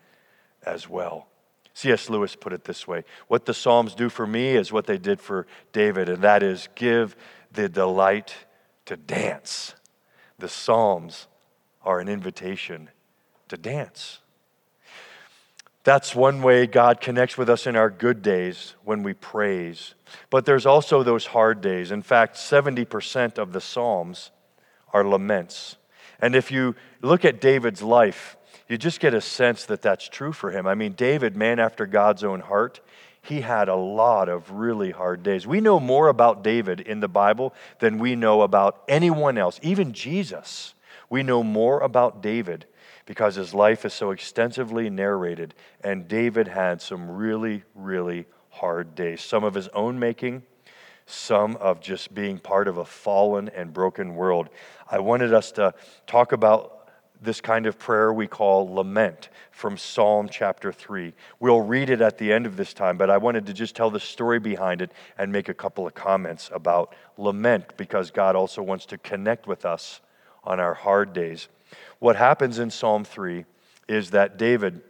as 0.64 0.88
well. 0.88 1.28
C.S. 1.74 2.08
Lewis 2.08 2.36
put 2.36 2.52
it 2.52 2.64
this 2.64 2.86
way 2.86 3.04
What 3.28 3.46
the 3.46 3.54
Psalms 3.54 3.94
do 3.94 4.08
for 4.08 4.26
me 4.26 4.56
is 4.56 4.72
what 4.72 4.86
they 4.86 4.98
did 4.98 5.20
for 5.20 5.46
David, 5.72 6.08
and 6.08 6.22
that 6.22 6.42
is 6.42 6.68
give 6.74 7.16
the 7.52 7.68
delight 7.68 8.34
to 8.86 8.96
dance. 8.96 9.74
The 10.38 10.48
Psalms 10.48 11.26
are 11.82 12.00
an 12.00 12.08
invitation 12.08 12.90
to 13.48 13.56
dance. 13.56 14.20
That's 15.84 16.14
one 16.14 16.40
way 16.42 16.66
God 16.66 17.00
connects 17.00 17.36
with 17.36 17.50
us 17.50 17.66
in 17.66 17.76
our 17.76 17.90
good 17.90 18.22
days 18.22 18.74
when 18.84 19.02
we 19.02 19.12
praise. 19.12 19.94
But 20.30 20.46
there's 20.46 20.64
also 20.64 21.02
those 21.02 21.26
hard 21.26 21.60
days. 21.60 21.90
In 21.90 22.00
fact, 22.00 22.36
70% 22.36 23.36
of 23.36 23.52
the 23.52 23.60
Psalms 23.60 24.30
are 24.94 25.04
laments. 25.04 25.76
And 26.20 26.34
if 26.34 26.50
you 26.50 26.74
look 27.02 27.24
at 27.26 27.40
David's 27.40 27.82
life, 27.82 28.38
you 28.66 28.78
just 28.78 28.98
get 28.98 29.12
a 29.12 29.20
sense 29.20 29.66
that 29.66 29.82
that's 29.82 30.08
true 30.08 30.32
for 30.32 30.50
him. 30.50 30.66
I 30.66 30.74
mean, 30.74 30.92
David, 30.92 31.36
man 31.36 31.58
after 31.58 31.84
God's 31.84 32.24
own 32.24 32.40
heart, 32.40 32.80
he 33.24 33.40
had 33.40 33.68
a 33.68 33.74
lot 33.74 34.28
of 34.28 34.50
really 34.50 34.90
hard 34.90 35.22
days. 35.22 35.46
We 35.46 35.60
know 35.60 35.80
more 35.80 36.08
about 36.08 36.44
David 36.44 36.80
in 36.80 37.00
the 37.00 37.08
Bible 37.08 37.54
than 37.78 37.98
we 37.98 38.14
know 38.14 38.42
about 38.42 38.82
anyone 38.86 39.38
else, 39.38 39.58
even 39.62 39.92
Jesus. 39.92 40.74
We 41.08 41.22
know 41.22 41.42
more 41.42 41.80
about 41.80 42.22
David 42.22 42.66
because 43.06 43.34
his 43.34 43.54
life 43.54 43.84
is 43.84 43.94
so 43.94 44.10
extensively 44.10 44.90
narrated. 44.90 45.54
And 45.82 46.06
David 46.06 46.48
had 46.48 46.82
some 46.82 47.10
really, 47.10 47.64
really 47.74 48.26
hard 48.50 48.94
days, 48.94 49.22
some 49.22 49.42
of 49.42 49.54
his 49.54 49.68
own 49.68 49.98
making, 49.98 50.42
some 51.06 51.56
of 51.56 51.80
just 51.80 52.14
being 52.14 52.38
part 52.38 52.68
of 52.68 52.76
a 52.76 52.84
fallen 52.84 53.48
and 53.48 53.72
broken 53.72 54.14
world. 54.14 54.50
I 54.90 54.98
wanted 54.98 55.32
us 55.32 55.50
to 55.52 55.74
talk 56.06 56.32
about 56.32 56.83
this 57.22 57.40
kind 57.40 57.66
of 57.66 57.78
prayer 57.78 58.12
we 58.12 58.26
call 58.26 58.72
lament 58.72 59.28
from 59.50 59.78
Psalm 59.78 60.28
chapter 60.28 60.72
3. 60.72 61.12
We'll 61.40 61.60
read 61.60 61.90
it 61.90 62.00
at 62.00 62.18
the 62.18 62.32
end 62.32 62.46
of 62.46 62.56
this 62.56 62.74
time, 62.74 62.96
but 62.96 63.10
I 63.10 63.16
wanted 63.16 63.46
to 63.46 63.52
just 63.52 63.74
tell 63.76 63.90
the 63.90 64.00
story 64.00 64.38
behind 64.38 64.82
it 64.82 64.92
and 65.16 65.32
make 65.32 65.48
a 65.48 65.54
couple 65.54 65.86
of 65.86 65.94
comments 65.94 66.50
about 66.52 66.94
lament 67.16 67.76
because 67.76 68.10
God 68.10 68.36
also 68.36 68.62
wants 68.62 68.86
to 68.86 68.98
connect 68.98 69.46
with 69.46 69.64
us 69.64 70.00
on 70.42 70.60
our 70.60 70.74
hard 70.74 71.12
days. 71.12 71.48
What 71.98 72.16
happens 72.16 72.58
in 72.58 72.70
Psalm 72.70 73.04
3 73.04 73.44
is 73.88 74.10
that 74.10 74.36
David, 74.36 74.82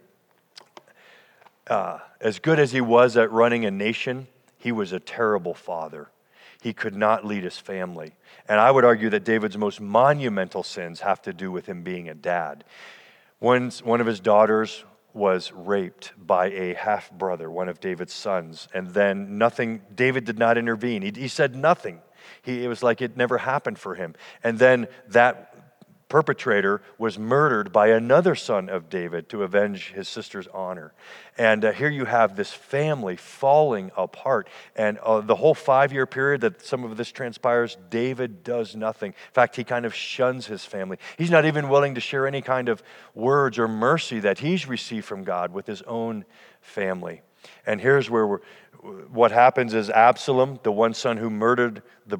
uh, 1.67 1.99
as 2.19 2.39
good 2.39 2.59
as 2.59 2.71
he 2.71 2.81
was 2.81 3.17
at 3.17 3.31
running 3.31 3.65
a 3.65 3.71
nation, 3.71 4.27
he 4.57 4.71
was 4.71 4.91
a 4.91 4.99
terrible 4.99 5.53
father. 5.53 6.09
He 6.65 6.73
could 6.73 6.95
not 6.95 7.23
lead 7.23 7.43
his 7.43 7.59
family. 7.59 8.15
And 8.49 8.59
I 8.59 8.71
would 8.71 8.83
argue 8.83 9.11
that 9.11 9.23
David's 9.23 9.55
most 9.55 9.79
monumental 9.79 10.63
sins 10.63 11.01
have 11.01 11.21
to 11.21 11.31
do 11.31 11.51
with 11.51 11.67
him 11.67 11.83
being 11.83 12.09
a 12.09 12.15
dad. 12.15 12.63
One, 13.37 13.69
one 13.83 14.01
of 14.01 14.07
his 14.07 14.19
daughters 14.19 14.83
was 15.13 15.51
raped 15.51 16.13
by 16.17 16.47
a 16.47 16.73
half 16.73 17.11
brother, 17.11 17.51
one 17.51 17.69
of 17.69 17.79
David's 17.79 18.15
sons. 18.15 18.67
And 18.73 18.87
then 18.87 19.37
nothing, 19.37 19.83
David 19.93 20.25
did 20.25 20.39
not 20.39 20.57
intervene. 20.57 21.03
He, 21.03 21.11
he 21.15 21.27
said 21.27 21.55
nothing. 21.55 22.01
He, 22.41 22.63
it 22.63 22.67
was 22.67 22.81
like 22.81 22.99
it 22.99 23.15
never 23.15 23.37
happened 23.37 23.77
for 23.77 23.93
him. 23.93 24.15
And 24.43 24.57
then 24.57 24.87
that 25.09 25.54
perpetrator 26.15 26.81
was 26.97 27.19
murdered 27.19 27.73
by 27.73 27.87
another 27.87 28.35
son 28.35 28.69
of 28.69 28.89
David 28.89 29.27
to 29.27 29.43
avenge 29.43 29.91
his 29.91 30.07
sister's 30.07 30.47
honor. 30.53 30.93
And 31.37 31.65
uh, 31.65 31.73
here 31.73 31.89
you 31.89 32.05
have 32.05 32.37
this 32.37 32.53
family 32.53 33.17
falling 33.17 33.91
apart. 33.97 34.47
And 34.77 34.97
uh, 34.99 35.19
the 35.19 35.35
whole 35.35 35.53
five 35.53 35.91
year 35.91 36.05
period 36.05 36.39
that 36.39 36.65
some 36.65 36.85
of 36.85 36.95
this 36.95 37.11
transpires, 37.11 37.75
David 37.89 38.45
does 38.45 38.77
nothing. 38.77 39.09
In 39.09 39.33
fact, 39.33 39.57
he 39.57 39.65
kind 39.65 39.85
of 39.85 39.93
shuns 39.93 40.45
his 40.45 40.63
family. 40.63 40.99
He's 41.17 41.31
not 41.31 41.43
even 41.43 41.67
willing 41.67 41.95
to 41.95 42.01
share 42.01 42.25
any 42.25 42.41
kind 42.41 42.69
of 42.69 42.81
words 43.13 43.59
or 43.59 43.67
mercy 43.67 44.21
that 44.21 44.39
he's 44.39 44.69
received 44.69 45.03
from 45.03 45.25
God 45.25 45.51
with 45.51 45.67
his 45.67 45.81
own 45.81 46.23
family. 46.61 47.23
And 47.65 47.81
here's 47.81 48.09
where 48.09 48.39
what 49.11 49.33
happens 49.33 49.73
is 49.73 49.89
Absalom, 49.89 50.61
the 50.63 50.71
one 50.71 50.93
son 50.93 51.17
who 51.17 51.29
murdered 51.29 51.81
the, 52.07 52.19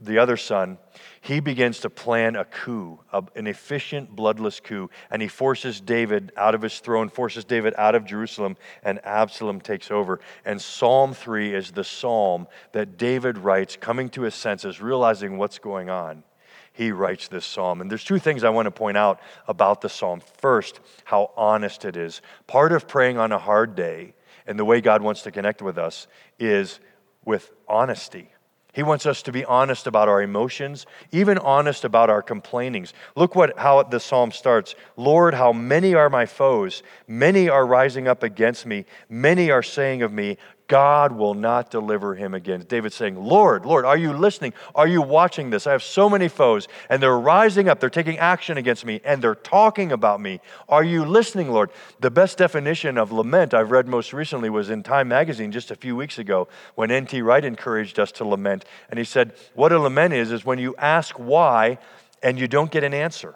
the 0.00 0.18
other 0.18 0.36
son, 0.36 0.78
he 1.20 1.40
begins 1.40 1.80
to 1.80 1.90
plan 1.90 2.34
a 2.34 2.44
coup, 2.44 3.00
an 3.12 3.46
efficient, 3.46 4.16
bloodless 4.16 4.58
coup, 4.58 4.88
and 5.10 5.20
he 5.20 5.28
forces 5.28 5.80
David 5.80 6.32
out 6.36 6.54
of 6.54 6.62
his 6.62 6.78
throne, 6.80 7.10
forces 7.10 7.44
David 7.44 7.74
out 7.76 7.94
of 7.94 8.06
Jerusalem, 8.06 8.56
and 8.82 9.04
Absalom 9.04 9.60
takes 9.60 9.90
over. 9.90 10.20
And 10.44 10.60
Psalm 10.60 11.12
3 11.12 11.54
is 11.54 11.72
the 11.72 11.84
psalm 11.84 12.46
that 12.72 12.96
David 12.96 13.36
writes, 13.36 13.76
coming 13.76 14.08
to 14.10 14.22
his 14.22 14.34
senses, 14.34 14.80
realizing 14.80 15.36
what's 15.36 15.58
going 15.58 15.90
on. 15.90 16.24
He 16.72 16.92
writes 16.92 17.28
this 17.28 17.44
psalm. 17.44 17.80
And 17.80 17.90
there's 17.90 18.04
two 18.04 18.18
things 18.18 18.42
I 18.42 18.50
want 18.50 18.66
to 18.66 18.70
point 18.70 18.96
out 18.96 19.20
about 19.46 19.82
the 19.82 19.88
psalm. 19.88 20.22
First, 20.38 20.80
how 21.04 21.32
honest 21.36 21.84
it 21.84 21.96
is. 21.96 22.22
Part 22.46 22.72
of 22.72 22.88
praying 22.88 23.18
on 23.18 23.32
a 23.32 23.38
hard 23.38 23.74
day 23.74 24.14
and 24.46 24.58
the 24.58 24.64
way 24.64 24.80
God 24.80 25.02
wants 25.02 25.22
to 25.22 25.30
connect 25.30 25.60
with 25.60 25.76
us 25.76 26.06
is 26.38 26.80
with 27.24 27.52
honesty 27.68 28.30
he 28.72 28.82
wants 28.82 29.06
us 29.06 29.22
to 29.22 29.32
be 29.32 29.44
honest 29.44 29.86
about 29.86 30.08
our 30.08 30.22
emotions, 30.22 30.86
even 31.12 31.38
honest 31.38 31.84
about 31.84 32.10
our 32.10 32.22
complainings. 32.22 32.92
Look 33.16 33.34
what 33.34 33.58
how 33.58 33.82
the 33.82 34.00
psalm 34.00 34.32
starts. 34.32 34.74
Lord, 34.96 35.34
how 35.34 35.52
many 35.52 35.94
are 35.94 36.10
my 36.10 36.26
foes? 36.26 36.82
Many 37.08 37.48
are 37.48 37.66
rising 37.66 38.08
up 38.08 38.22
against 38.22 38.66
me. 38.66 38.84
Many 39.08 39.50
are 39.50 39.62
saying 39.62 40.02
of 40.02 40.12
me, 40.12 40.38
God 40.70 41.10
will 41.10 41.34
not 41.34 41.68
deliver 41.68 42.14
him 42.14 42.32
again. 42.32 42.64
David's 42.68 42.94
saying, 42.94 43.16
Lord, 43.16 43.66
Lord, 43.66 43.84
are 43.84 43.96
you 43.96 44.12
listening? 44.12 44.52
Are 44.72 44.86
you 44.86 45.02
watching 45.02 45.50
this? 45.50 45.66
I 45.66 45.72
have 45.72 45.82
so 45.82 46.08
many 46.08 46.28
foes, 46.28 46.68
and 46.88 47.02
they're 47.02 47.18
rising 47.18 47.68
up. 47.68 47.80
They're 47.80 47.90
taking 47.90 48.18
action 48.18 48.56
against 48.56 48.86
me, 48.86 49.00
and 49.04 49.20
they're 49.20 49.34
talking 49.34 49.90
about 49.90 50.20
me. 50.20 50.40
Are 50.68 50.84
you 50.84 51.04
listening, 51.04 51.50
Lord? 51.50 51.70
The 51.98 52.12
best 52.12 52.38
definition 52.38 52.98
of 52.98 53.10
lament 53.10 53.52
I've 53.52 53.72
read 53.72 53.88
most 53.88 54.12
recently 54.12 54.48
was 54.48 54.70
in 54.70 54.84
Time 54.84 55.08
magazine 55.08 55.50
just 55.50 55.72
a 55.72 55.74
few 55.74 55.96
weeks 55.96 56.20
ago 56.20 56.46
when 56.76 56.92
N.T. 56.92 57.20
Wright 57.20 57.44
encouraged 57.44 57.98
us 57.98 58.12
to 58.12 58.24
lament. 58.24 58.64
And 58.90 58.96
he 58.96 59.04
said, 59.04 59.32
What 59.54 59.72
a 59.72 59.78
lament 59.80 60.14
is, 60.14 60.30
is 60.30 60.44
when 60.44 60.60
you 60.60 60.76
ask 60.76 61.16
why 61.16 61.78
and 62.22 62.38
you 62.38 62.46
don't 62.46 62.70
get 62.70 62.84
an 62.84 62.94
answer. 62.94 63.34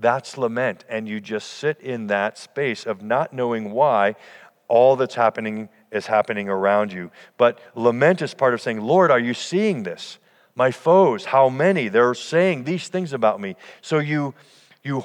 That's 0.00 0.38
lament. 0.38 0.86
And 0.88 1.06
you 1.06 1.20
just 1.20 1.50
sit 1.50 1.78
in 1.78 2.06
that 2.06 2.38
space 2.38 2.86
of 2.86 3.02
not 3.02 3.34
knowing 3.34 3.72
why 3.72 4.16
all 4.66 4.96
that's 4.96 5.14
happening 5.14 5.68
is 5.92 6.06
happening 6.06 6.48
around 6.48 6.92
you. 6.92 7.10
But 7.36 7.58
lament 7.74 8.22
is 8.22 8.34
part 8.34 8.54
of 8.54 8.60
saying, 8.60 8.80
Lord, 8.80 9.10
are 9.10 9.18
you 9.18 9.34
seeing 9.34 9.82
this? 9.82 10.18
My 10.54 10.70
foes, 10.70 11.26
how 11.26 11.48
many? 11.48 11.88
They're 11.88 12.14
saying 12.14 12.64
these 12.64 12.88
things 12.88 13.12
about 13.12 13.40
me. 13.40 13.56
So 13.80 13.98
you, 13.98 14.34
you 14.82 15.04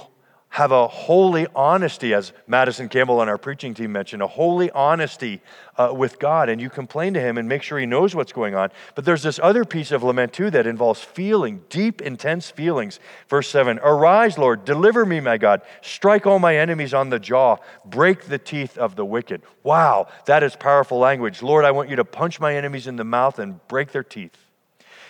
have 0.49 0.71
a 0.71 0.87
holy 0.87 1.45
honesty, 1.55 2.13
as 2.13 2.33
Madison 2.47 2.89
Campbell 2.89 3.19
on 3.19 3.29
our 3.29 3.37
preaching 3.37 3.73
team 3.73 3.91
mentioned, 3.91 4.21
a 4.21 4.27
holy 4.27 4.71
honesty 4.71 5.41
uh, 5.77 5.93
with 5.93 6.19
God, 6.19 6.49
and 6.49 6.59
you 6.59 6.69
complain 6.69 7.13
to 7.13 7.19
Him 7.19 7.37
and 7.37 7.47
make 7.47 7.61
sure 7.61 7.77
He 7.77 7.85
knows 7.85 8.15
what's 8.15 8.31
going 8.31 8.55
on. 8.55 8.71
But 8.95 9.05
there's 9.05 9.23
this 9.23 9.39
other 9.43 9.65
piece 9.65 9.91
of 9.91 10.03
lament 10.03 10.33
too 10.33 10.49
that 10.51 10.65
involves 10.65 11.01
feeling, 11.01 11.63
deep, 11.69 12.01
intense 12.01 12.49
feelings. 12.49 12.99
Verse 13.27 13.49
7 13.49 13.79
Arise, 13.83 14.37
Lord, 14.37 14.65
deliver 14.65 15.05
me, 15.05 15.19
my 15.19 15.37
God. 15.37 15.61
Strike 15.81 16.25
all 16.25 16.39
my 16.39 16.57
enemies 16.57 16.93
on 16.93 17.09
the 17.09 17.19
jaw, 17.19 17.57
break 17.85 18.23
the 18.23 18.39
teeth 18.39 18.77
of 18.77 18.95
the 18.95 19.05
wicked. 19.05 19.41
Wow, 19.63 20.07
that 20.25 20.43
is 20.43 20.55
powerful 20.55 20.97
language. 20.97 21.43
Lord, 21.43 21.65
I 21.65 21.71
want 21.71 21.89
you 21.89 21.97
to 21.97 22.05
punch 22.05 22.39
my 22.39 22.55
enemies 22.55 22.87
in 22.87 22.95
the 22.95 23.03
mouth 23.03 23.37
and 23.37 23.65
break 23.67 23.91
their 23.91 24.03
teeth. 24.03 24.37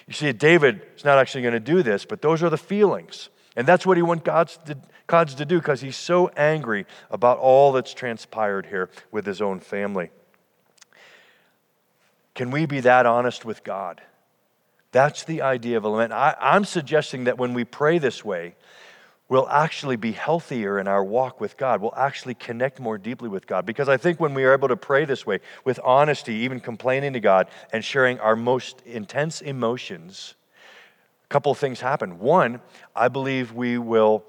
You 0.08 0.14
see, 0.14 0.32
David 0.32 0.82
is 0.96 1.06
not 1.06 1.20
actually 1.20 1.42
going 1.44 1.54
to 1.54 1.60
do 1.60 1.84
this, 1.84 2.06
but 2.06 2.22
those 2.22 2.42
are 2.42 2.50
the 2.50 2.58
feelings. 2.58 3.30
And 3.58 3.68
that's 3.68 3.88
what 3.88 3.98
he 3.98 4.04
wants 4.04 4.24
God's 4.24 4.58
to, 4.68 4.78
God's 5.08 5.34
to 5.36 5.46
do 5.46 5.58
because 5.58 5.82
he's 5.82 5.98
so 5.98 6.28
angry 6.38 6.86
about 7.10 7.40
all 7.40 7.72
that's 7.72 7.92
transpired 7.94 8.68
here 8.68 8.90
with 9.12 9.26
his 9.26 9.42
own 9.42 9.60
family. 9.60 10.12
Can 12.36 12.52
we 12.52 12.68
be 12.68 12.82
that 12.82 13.08
honest 13.08 13.46
with 13.46 13.64
God? 13.64 14.00
That's 14.92 15.24
the 15.24 15.42
idea 15.42 15.76
of 15.76 15.86
a 15.86 15.90
lament. 15.90 16.14
I, 16.14 16.36
I'm 16.40 16.66
suggesting 16.66 17.24
that 17.24 17.40
when 17.40 17.56
we 17.56 17.66
pray 17.66 17.98
this 17.98 18.24
way, 18.24 18.56
we'll 19.28 19.50
actually 19.50 19.96
be 19.96 20.12
healthier 20.12 20.78
in 20.78 20.88
our 20.88 21.04
walk 21.04 21.42
with 21.42 21.58
God. 21.58 21.82
We'll 21.82 21.96
actually 21.98 22.36
connect 22.36 22.80
more 22.80 23.00
deeply 23.00 23.28
with 23.28 23.48
God. 23.48 23.66
Because 23.66 23.90
I 23.90 23.98
think 23.98 24.20
when 24.20 24.36
we 24.36 24.44
are 24.44 24.54
able 24.54 24.68
to 24.68 24.78
pray 24.78 25.04
this 25.04 25.26
way, 25.26 25.40
with 25.66 25.80
honesty, 25.84 26.36
even 26.36 26.60
complaining 26.60 27.14
to 27.14 27.20
God, 27.20 27.48
and 27.74 27.84
sharing 27.84 28.20
our 28.20 28.36
most 28.36 28.82
intense 28.86 29.42
emotions, 29.42 30.36
a 31.30 31.34
couple 31.34 31.52
of 31.52 31.58
things 31.58 31.82
happen. 31.82 32.20
One, 32.20 32.62
I 32.96 33.10
believe 33.10 33.52
we 33.52 33.78
will 33.78 34.24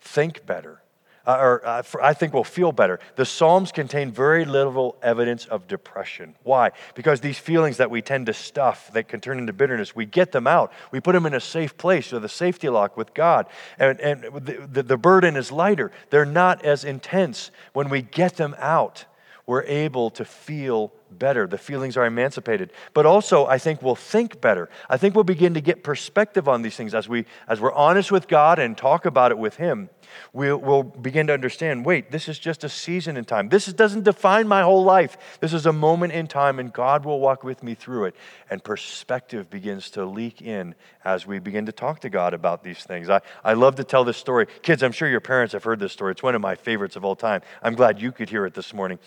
think 0.00 0.44
better. 0.44 0.82
Uh, 1.24 1.36
or 1.40 1.66
uh, 1.66 1.82
I 2.02 2.14
think 2.14 2.34
we'll 2.34 2.42
feel 2.42 2.72
better. 2.72 2.98
The 3.14 3.24
Psalms 3.24 3.70
contain 3.70 4.10
very 4.10 4.44
little 4.44 4.96
evidence 5.02 5.46
of 5.46 5.68
depression. 5.68 6.34
Why? 6.42 6.72
Because 6.96 7.20
these 7.20 7.38
feelings 7.38 7.76
that 7.76 7.90
we 7.90 8.02
tend 8.02 8.26
to 8.26 8.34
stuff 8.34 8.90
that 8.92 9.06
can 9.06 9.20
turn 9.20 9.38
into 9.38 9.52
bitterness, 9.52 9.94
we 9.94 10.04
get 10.04 10.32
them 10.32 10.48
out. 10.48 10.72
We 10.90 10.98
put 10.98 11.12
them 11.12 11.24
in 11.24 11.34
a 11.34 11.40
safe 11.40 11.76
place 11.76 12.10
with 12.10 12.24
a 12.24 12.28
safety 12.28 12.68
lock 12.68 12.96
with 12.96 13.14
God. 13.14 13.46
And, 13.78 14.00
and 14.00 14.22
the, 14.44 14.66
the, 14.68 14.82
the 14.82 14.96
burden 14.96 15.36
is 15.36 15.52
lighter. 15.52 15.92
They're 16.10 16.24
not 16.24 16.64
as 16.64 16.84
intense. 16.84 17.52
When 17.72 17.88
we 17.88 18.02
get 18.02 18.36
them 18.36 18.56
out, 18.58 19.04
we're 19.46 19.62
able 19.62 20.10
to 20.10 20.24
feel 20.24 20.92
better. 21.18 21.46
The 21.46 21.58
feelings 21.58 21.96
are 21.96 22.06
emancipated. 22.06 22.72
But 22.94 23.06
also, 23.06 23.46
I 23.46 23.58
think 23.58 23.82
we'll 23.82 23.94
think 23.94 24.40
better. 24.40 24.68
I 24.88 24.96
think 24.96 25.14
we'll 25.14 25.24
begin 25.24 25.54
to 25.54 25.60
get 25.60 25.82
perspective 25.82 26.48
on 26.48 26.62
these 26.62 26.76
things 26.76 26.94
as, 26.94 27.08
we, 27.08 27.26
as 27.48 27.60
we're 27.60 27.72
honest 27.72 28.12
with 28.12 28.28
God 28.28 28.58
and 28.58 28.76
talk 28.76 29.06
about 29.06 29.30
it 29.30 29.38
with 29.38 29.56
Him 29.56 29.90
we'll, 30.32 30.56
we'll 30.56 30.82
begin 30.82 31.26
to 31.28 31.32
understand 31.32 31.84
wait, 31.84 32.10
this 32.10 32.28
is 32.28 32.38
just 32.38 32.64
a 32.64 32.68
season 32.68 33.16
in 33.16 33.24
time. 33.24 33.48
This 33.48 33.66
doesn't 33.66 34.04
define 34.04 34.48
my 34.48 34.62
whole 34.62 34.84
life. 34.84 35.16
This 35.40 35.52
is 35.52 35.66
a 35.66 35.72
moment 35.72 36.12
in 36.12 36.26
time, 36.26 36.58
and 36.58 36.72
God 36.72 37.04
will 37.04 37.20
walk 37.20 37.44
with 37.44 37.62
me 37.62 37.74
through 37.74 38.06
it. 38.06 38.16
And 38.50 38.62
perspective 38.62 39.50
begins 39.50 39.90
to 39.90 40.04
leak 40.04 40.42
in 40.42 40.74
as 41.04 41.26
we 41.26 41.38
begin 41.38 41.66
to 41.66 41.72
talk 41.72 42.00
to 42.00 42.10
God 42.10 42.34
about 42.34 42.62
these 42.62 42.82
things. 42.82 43.08
I, 43.08 43.20
I 43.44 43.54
love 43.54 43.76
to 43.76 43.84
tell 43.84 44.04
this 44.04 44.16
story. 44.16 44.46
Kids, 44.62 44.82
I'm 44.82 44.92
sure 44.92 45.08
your 45.08 45.20
parents 45.20 45.52
have 45.52 45.64
heard 45.64 45.80
this 45.80 45.92
story. 45.92 46.12
It's 46.12 46.22
one 46.22 46.34
of 46.34 46.40
my 46.40 46.54
favorites 46.54 46.96
of 46.96 47.04
all 47.04 47.16
time. 47.16 47.42
I'm 47.62 47.74
glad 47.74 48.00
you 48.00 48.12
could 48.12 48.30
hear 48.30 48.46
it 48.46 48.54
this 48.54 48.72
morning. 48.72 48.98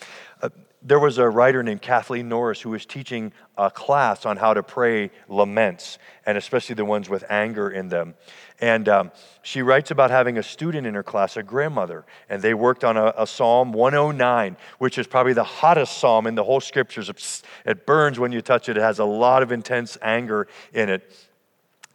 Uh, 0.42 0.50
there 0.86 1.00
was 1.00 1.18
a 1.18 1.28
writer 1.28 1.64
named 1.64 1.82
Kathleen 1.82 2.30
Norris 2.30 2.62
who 2.62 2.70
was 2.70 2.86
teaching 2.86 3.34
a 3.58 3.72
class 3.72 4.24
on 4.24 4.38
how 4.38 4.54
to 4.54 4.62
pray 4.62 5.10
laments, 5.28 5.98
and 6.28 6.38
especially 6.38 6.76
the 6.76 6.86
ones 6.86 7.10
with 7.10 7.24
anger 7.28 7.72
in 7.72 7.90
them. 7.90 8.14
And 8.62 8.88
um, 8.88 9.12
she 9.42 9.64
writes 9.64 9.90
about 9.90 10.12
having 10.12 10.38
a 10.38 10.44
student 10.44 10.86
in 10.86 10.94
her 10.94 11.02
class, 11.02 11.38
a 11.38 11.44
grandmother, 11.44 12.06
and 12.30 12.42
they 12.42 12.54
worked 12.54 12.84
on 12.84 12.98
a, 12.98 13.14
a, 13.18 13.26
Psalm 13.26 13.74
109, 13.74 14.58
which 14.78 15.00
is 15.00 15.08
probably 15.08 15.34
the 15.34 15.44
hottest 15.44 15.98
psalm 15.98 16.28
in 16.28 16.36
the 16.36 16.44
whole 16.44 16.62
scriptures. 16.62 17.44
It 17.66 17.86
burns 17.88 18.20
when 18.20 18.32
you 18.32 18.42
touch 18.42 18.70
it, 18.70 18.78
it 18.78 18.82
has 18.82 19.00
a 19.00 19.06
lot 19.06 19.42
of 19.42 19.52
intense 19.52 19.98
anger 20.04 20.48
in 20.72 20.90
it. 20.90 21.12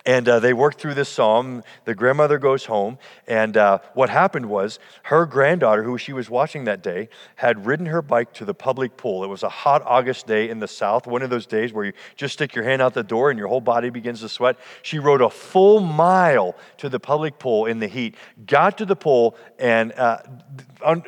And 0.06 0.28
uh, 0.28 0.40
they 0.40 0.52
worked 0.52 0.80
through 0.80 0.94
this 0.94 1.08
psalm. 1.08 1.62
The 1.84 1.94
grandmother 1.94 2.38
goes 2.38 2.64
home. 2.64 2.98
And 3.26 3.56
uh, 3.56 3.78
what 3.94 4.10
happened 4.10 4.46
was 4.46 4.78
her 5.04 5.26
granddaughter, 5.26 5.82
who 5.82 5.98
she 5.98 6.12
was 6.12 6.30
watching 6.30 6.64
that 6.64 6.82
day, 6.82 7.08
had 7.36 7.66
ridden 7.66 7.86
her 7.86 8.02
bike 8.02 8.32
to 8.34 8.44
the 8.44 8.54
public 8.54 8.96
pool. 8.96 9.24
It 9.24 9.28
was 9.28 9.42
a 9.42 9.48
hot 9.48 9.82
August 9.84 10.26
day 10.26 10.48
in 10.48 10.58
the 10.58 10.68
South, 10.68 11.06
one 11.06 11.22
of 11.22 11.30
those 11.30 11.46
days 11.46 11.72
where 11.72 11.84
you 11.84 11.92
just 12.16 12.34
stick 12.34 12.54
your 12.54 12.64
hand 12.64 12.80
out 12.82 12.94
the 12.94 13.02
door 13.02 13.30
and 13.30 13.38
your 13.38 13.48
whole 13.48 13.60
body 13.60 13.90
begins 13.90 14.20
to 14.20 14.28
sweat. 14.28 14.56
She 14.82 14.98
rode 14.98 15.20
a 15.20 15.30
full 15.30 15.80
mile 15.80 16.56
to 16.78 16.88
the 16.88 17.00
public 17.00 17.38
pool 17.38 17.66
in 17.66 17.78
the 17.78 17.86
heat, 17.88 18.16
got 18.46 18.78
to 18.78 18.86
the 18.86 18.96
pool, 18.96 19.36
and 19.58 19.92
uh, 19.92 20.18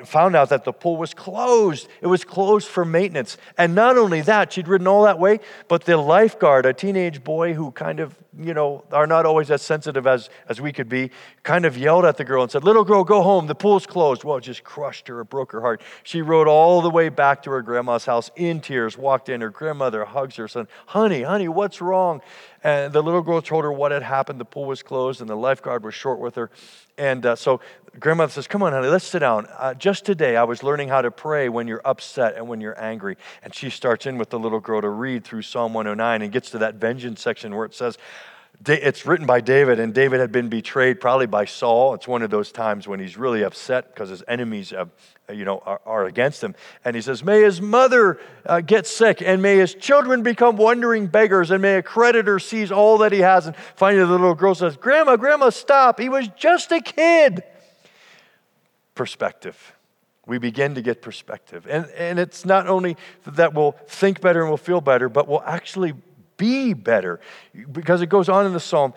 found 0.05 0.37
out 0.37 0.51
that 0.51 0.65
the 0.65 0.73
pool 0.73 0.97
was 0.97 1.15
closed. 1.15 1.89
It 2.01 2.07
was 2.07 2.25
closed 2.25 2.69
for 2.69 2.85
maintenance. 2.85 3.39
And 3.57 3.75
not 3.75 3.97
only 3.97 4.21
that, 4.23 4.53
she'd 4.53 4.69
ridden 4.69 4.87
all 4.87 5.05
that 5.05 5.19
way, 5.19 5.41
but 5.69 5.85
the 5.85 5.97
lifeguard, 5.97 6.67
a 6.67 6.73
teenage 6.73 7.25
boy 7.25 7.55
who 7.55 7.71
kind 7.73 8.01
of, 8.01 8.15
you 8.39 8.55
know, 8.55 8.85
are 8.93 9.07
not 9.07 9.27
always 9.27 9.51
as 9.51 9.61
sensitive 9.61 10.07
as, 10.07 10.31
as 10.49 10.61
we 10.61 10.73
could 10.73 10.89
be, 10.89 11.11
kind 11.43 11.67
of 11.67 11.77
yelled 11.77 12.05
at 12.05 12.17
the 12.17 12.25
girl 12.25 12.43
and 12.43 12.51
said, 12.51 12.65
Little 12.65 12.85
girl, 12.85 13.05
go 13.05 13.23
home. 13.23 13.47
The 13.47 13.55
pool's 13.55 13.87
closed. 13.87 14.25
Well, 14.25 14.39
it 14.39 14.43
just 14.43 14.65
crushed 14.65 15.09
her. 15.09 15.21
It 15.21 15.27
broke 15.27 15.53
her 15.53 15.61
heart. 15.61 15.83
She 16.03 16.23
rode 16.23 16.49
all 16.49 16.81
the 16.81 16.91
way 16.91 17.11
back 17.11 17.43
to 17.43 17.51
her 17.51 17.61
grandma's 17.61 18.07
house 18.07 18.31
in 18.37 18.61
tears, 18.61 18.97
walked 18.97 19.29
in. 19.29 19.41
Her 19.41 19.51
grandmother 19.51 20.05
hugs 20.05 20.37
her, 20.37 20.49
son, 20.49 20.67
Honey, 20.87 21.23
honey, 21.23 21.49
what's 21.49 21.81
wrong? 21.81 22.23
And 22.65 22.93
the 22.93 23.03
little 23.03 23.23
girl 23.23 23.43
told 23.43 23.65
her 23.65 23.73
what 23.73 23.91
had 23.91 24.03
happened. 24.03 24.41
The 24.41 24.45
pool 24.45 24.67
was 24.67 24.83
closed 24.83 25.21
and 25.21 25.29
the 25.29 25.37
lifeguard 25.37 25.85
was 25.85 25.95
short 25.95 26.21
with 26.21 26.37
her. 26.37 26.51
And 26.97 27.27
uh, 27.27 27.37
so 27.37 27.61
grandmother 27.99 28.31
says, 28.31 28.47
Come 28.47 28.63
on, 28.63 28.73
honey, 28.73 28.89
let's 28.89 29.05
sit 29.05 29.21
down. 29.21 29.47
Uh, 29.59 29.75
just 29.75 30.05
today, 30.05 30.37
I 30.37 30.45
was 30.45 30.63
learning 30.63 30.89
how 30.89 31.03
to 31.03 31.11
pray 31.11 31.49
when 31.49 31.67
you're 31.67 31.83
upset 31.85 32.37
and 32.37 32.49
when 32.49 32.61
you're 32.61 32.81
angry. 32.81 33.17
And 33.43 33.55
she 33.55 33.71
starts 33.71 34.07
in 34.07 34.19
with 34.19 34.31
the 34.31 34.39
little 34.39 34.61
girl 34.61 34.81
to 34.81 34.89
read 34.89 35.25
through 35.25 35.43
Psalm 35.43 35.75
109 35.75 36.23
and 36.23 36.31
gets 36.31 36.51
to 36.51 36.59
that 36.59 36.77
vengeance 36.77 37.21
section 37.21 37.55
where 37.55 37.65
it 37.65 37.75
says, 37.75 37.99
it's 38.67 39.07
written 39.07 39.27
by 39.27 39.41
David, 39.41 39.81
and 39.81 39.95
David 39.95 40.21
had 40.21 40.31
been 40.31 40.49
betrayed 40.49 41.01
probably 41.01 41.27
by 41.27 41.45
Saul. 41.47 41.95
It's 41.95 42.07
one 42.07 42.23
of 42.23 42.31
those 42.31 42.53
times 42.53 42.87
when 42.87 43.01
he's 43.01 43.17
really 43.17 43.43
upset 43.43 43.93
because 43.93 44.11
his 44.11 44.23
enemies, 44.29 44.73
you 45.33 45.45
know, 45.45 45.59
are, 45.65 45.81
are, 45.85 46.05
against 46.05 46.43
him. 46.43 46.55
And 46.85 46.95
he 46.95 47.03
says, 47.03 47.25
"May 47.25 47.43
his 47.43 47.61
mother 47.61 48.21
uh, 48.47 48.61
get 48.61 48.87
sick, 48.87 49.23
and 49.23 49.43
may 49.43 49.57
his 49.57 49.75
children 49.75 50.23
become 50.23 50.57
wandering 50.57 51.07
beggars, 51.07 51.51
and 51.51 51.63
may 51.63 51.77
a 51.77 51.83
creditor 51.83 52.39
seize 52.39 52.71
all 52.71 52.99
that 52.99 53.13
he 53.13 53.21
has." 53.21 53.47
And 53.47 53.57
finally, 53.75 54.05
the 54.05 54.11
little 54.11 54.35
girl 54.35 54.55
says, 54.55 54.77
"Grandma, 54.77 55.17
Grandma, 55.17 55.51
stop! 55.51 55.99
He 55.99 56.09
was 56.09 56.29
just 56.37 56.73
a 56.73 56.81
kid." 56.81 57.43
Perspective. 58.95 59.75
We 60.25 60.39
begin 60.39 60.77
to 60.77 60.83
get 60.83 61.03
perspective, 61.03 61.67
and 61.69 61.87
and 61.97 62.21
it's 62.21 62.45
not 62.45 62.69
only 62.69 62.97
that 63.25 63.55
we'll 63.55 63.73
think 63.89 64.21
better 64.21 64.41
and 64.41 64.51
we'll 64.51 64.57
feel 64.57 64.81
better, 64.81 65.09
but 65.09 65.27
we'll 65.27 65.43
actually 65.43 65.95
be 66.43 66.75
better. 66.75 67.21
Because 67.71 68.03
it 68.03 68.09
goes 68.09 68.29
on 68.29 68.47
in 68.47 68.53
the 68.53 68.59
psalm, 68.59 68.95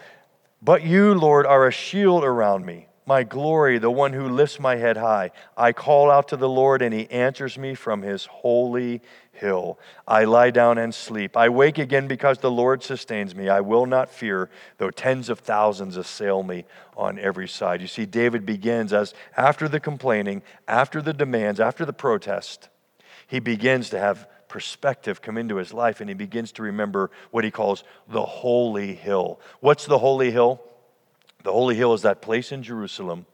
but 0.64 0.84
you, 0.84 1.14
Lord, 1.14 1.46
are 1.46 1.68
a 1.68 1.72
shield 1.72 2.24
around 2.24 2.66
me, 2.66 2.88
my 3.06 3.22
glory, 3.22 3.78
the 3.78 3.92
one 3.92 4.14
who 4.14 4.28
lifts 4.28 4.60
my 4.60 4.78
head 4.78 4.98
high. 4.98 5.30
I 5.56 5.72
call 5.72 6.10
out 6.10 6.30
to 6.30 6.38
the 6.38 6.50
Lord, 6.50 6.82
and 6.82 6.92
he 6.92 7.08
answers 7.12 7.56
me 7.56 7.76
from 7.76 8.02
his 8.02 8.26
holy 8.26 9.04
hill. 9.32 9.78
I 10.08 10.24
lie 10.24 10.50
down 10.50 10.80
and 10.80 10.92
sleep. 10.96 11.38
I 11.38 11.50
wake 11.50 11.78
again 11.78 12.08
because 12.08 12.40
the 12.40 12.50
Lord 12.50 12.82
sustains 12.82 13.36
me. 13.36 13.48
I 13.48 13.62
will 13.62 13.86
not 13.86 14.10
fear, 14.10 14.50
though 14.80 14.90
tens 14.90 15.30
of 15.30 15.38
thousands 15.38 15.98
assail 15.98 16.42
me 16.42 16.66
on 16.98 17.20
every 17.20 17.48
side. 17.48 17.80
You 17.80 17.88
see, 17.88 18.08
David 18.08 18.44
begins 18.44 18.92
as 18.92 19.14
after 19.38 19.68
the 19.68 19.80
complaining, 19.80 20.42
after 20.68 21.00
the 21.00 21.14
demands, 21.14 21.60
after 21.60 21.86
the 21.86 21.94
protest, 21.94 22.70
he 23.28 23.40
begins 23.40 23.92
to 23.92 24.00
have 24.00 24.28
perspective 24.56 25.22
come 25.22 25.38
into 25.38 25.58
his 25.58 25.74
life 25.74 26.00
and 26.00 26.10
he 26.10 26.14
begins 26.14 26.54
to 26.54 26.64
remember 26.64 27.12
what 27.30 27.44
he 27.44 27.52
calls 27.52 27.84
the 28.08 28.24
holy 28.24 28.96
hill. 28.96 29.38
What's 29.60 29.86
the 29.86 29.98
holy 29.98 30.32
hill? 30.32 30.62
The 31.44 31.52
holy 31.52 31.76
hill 31.76 31.94
is 31.94 32.04
that 32.04 32.22
place 32.22 32.54
in 32.54 32.64
Jerusalem 32.64 33.26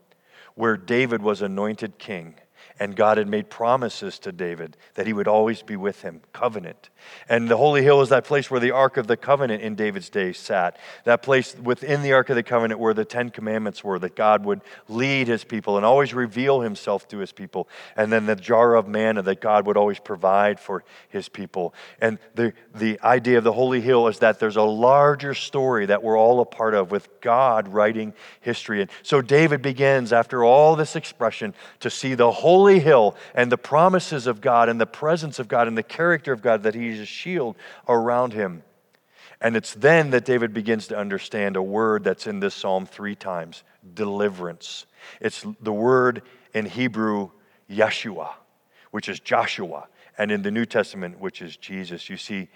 where 0.55 0.75
David 0.75 1.21
was 1.21 1.43
anointed 1.43 1.99
king 1.99 2.33
and 2.79 2.95
God 2.95 3.19
had 3.19 3.27
made 3.27 3.51
promises 3.51 4.17
to 4.17 4.31
David 4.31 4.77
that 4.95 5.05
he 5.05 5.13
would 5.13 5.27
always 5.27 5.61
be 5.61 5.75
with 5.75 6.01
him, 6.01 6.21
covenant. 6.33 6.89
And 7.29 7.49
the 7.49 7.57
Holy 7.57 7.83
Hill 7.83 8.01
is 8.01 8.09
that 8.09 8.25
place 8.25 8.49
where 8.51 8.59
the 8.59 8.71
Ark 8.71 8.97
of 8.97 9.07
the 9.07 9.17
Covenant 9.17 9.61
in 9.61 9.75
David's 9.75 10.09
day 10.09 10.33
sat. 10.33 10.77
That 11.03 11.21
place 11.21 11.55
within 11.55 12.01
the 12.01 12.13
Ark 12.13 12.29
of 12.29 12.35
the 12.35 12.43
Covenant 12.43 12.79
where 12.79 12.93
the 12.93 13.05
Ten 13.05 13.29
Commandments 13.29 13.83
were, 13.83 13.99
that 13.99 14.15
God 14.15 14.45
would 14.45 14.61
lead 14.87 15.27
his 15.27 15.43
people 15.43 15.77
and 15.77 15.85
always 15.85 16.13
reveal 16.13 16.61
himself 16.61 17.07
to 17.09 17.17
his 17.17 17.31
people. 17.31 17.67
And 17.95 18.11
then 18.11 18.25
the 18.25 18.35
jar 18.35 18.75
of 18.75 18.87
manna 18.87 19.21
that 19.23 19.41
God 19.41 19.65
would 19.65 19.77
always 19.77 19.99
provide 19.99 20.59
for 20.59 20.83
his 21.09 21.29
people. 21.29 21.73
And 21.99 22.19
the, 22.35 22.53
the 22.75 22.99
idea 23.01 23.37
of 23.37 23.43
the 23.43 23.53
Holy 23.53 23.81
Hill 23.81 24.07
is 24.07 24.19
that 24.19 24.39
there's 24.39 24.55
a 24.57 24.63
larger 24.63 25.33
story 25.33 25.85
that 25.87 26.03
we're 26.03 26.17
all 26.17 26.41
a 26.41 26.45
part 26.45 26.73
of 26.73 26.91
with 26.91 27.09
God 27.21 27.67
writing 27.67 28.13
history. 28.41 28.81
And 28.81 28.91
so 29.03 29.21
David 29.21 29.61
begins, 29.61 30.13
after 30.13 30.43
all 30.43 30.75
this 30.75 30.95
expression, 30.95 31.53
to 31.79 31.89
see 31.89 32.13
the 32.13 32.31
holy 32.31 32.79
hill 32.79 33.15
and 33.33 33.51
the 33.51 33.57
promises 33.57 34.27
of 34.27 34.41
God 34.41 34.69
and 34.69 34.79
the 34.79 34.85
presence 34.85 35.39
of 35.39 35.47
God 35.47 35.67
and 35.67 35.77
the 35.77 35.83
character 35.83 36.33
of 36.33 36.41
God 36.41 36.63
that 36.63 36.75
he 36.75 36.90
a 36.99 37.05
shield 37.05 37.55
around 37.87 38.33
him. 38.33 38.63
And 39.39 39.55
it's 39.55 39.73
then 39.73 40.11
that 40.11 40.25
David 40.25 40.53
begins 40.53 40.87
to 40.87 40.97
understand 40.97 41.55
a 41.55 41.63
word 41.63 42.03
that's 42.03 42.27
in 42.27 42.39
this 42.39 42.53
psalm 42.53 42.85
three 42.85 43.15
times 43.15 43.63
deliverance. 43.93 44.85
It's 45.19 45.45
the 45.61 45.73
word 45.73 46.21
in 46.53 46.65
Hebrew, 46.65 47.31
Yeshua, 47.69 48.29
which 48.91 49.09
is 49.09 49.19
Joshua, 49.19 49.87
and 50.17 50.31
in 50.31 50.43
the 50.43 50.51
New 50.51 50.65
Testament, 50.65 51.19
which 51.19 51.41
is 51.41 51.57
Jesus. 51.57 52.09
You 52.09 52.17
see, 52.17 52.49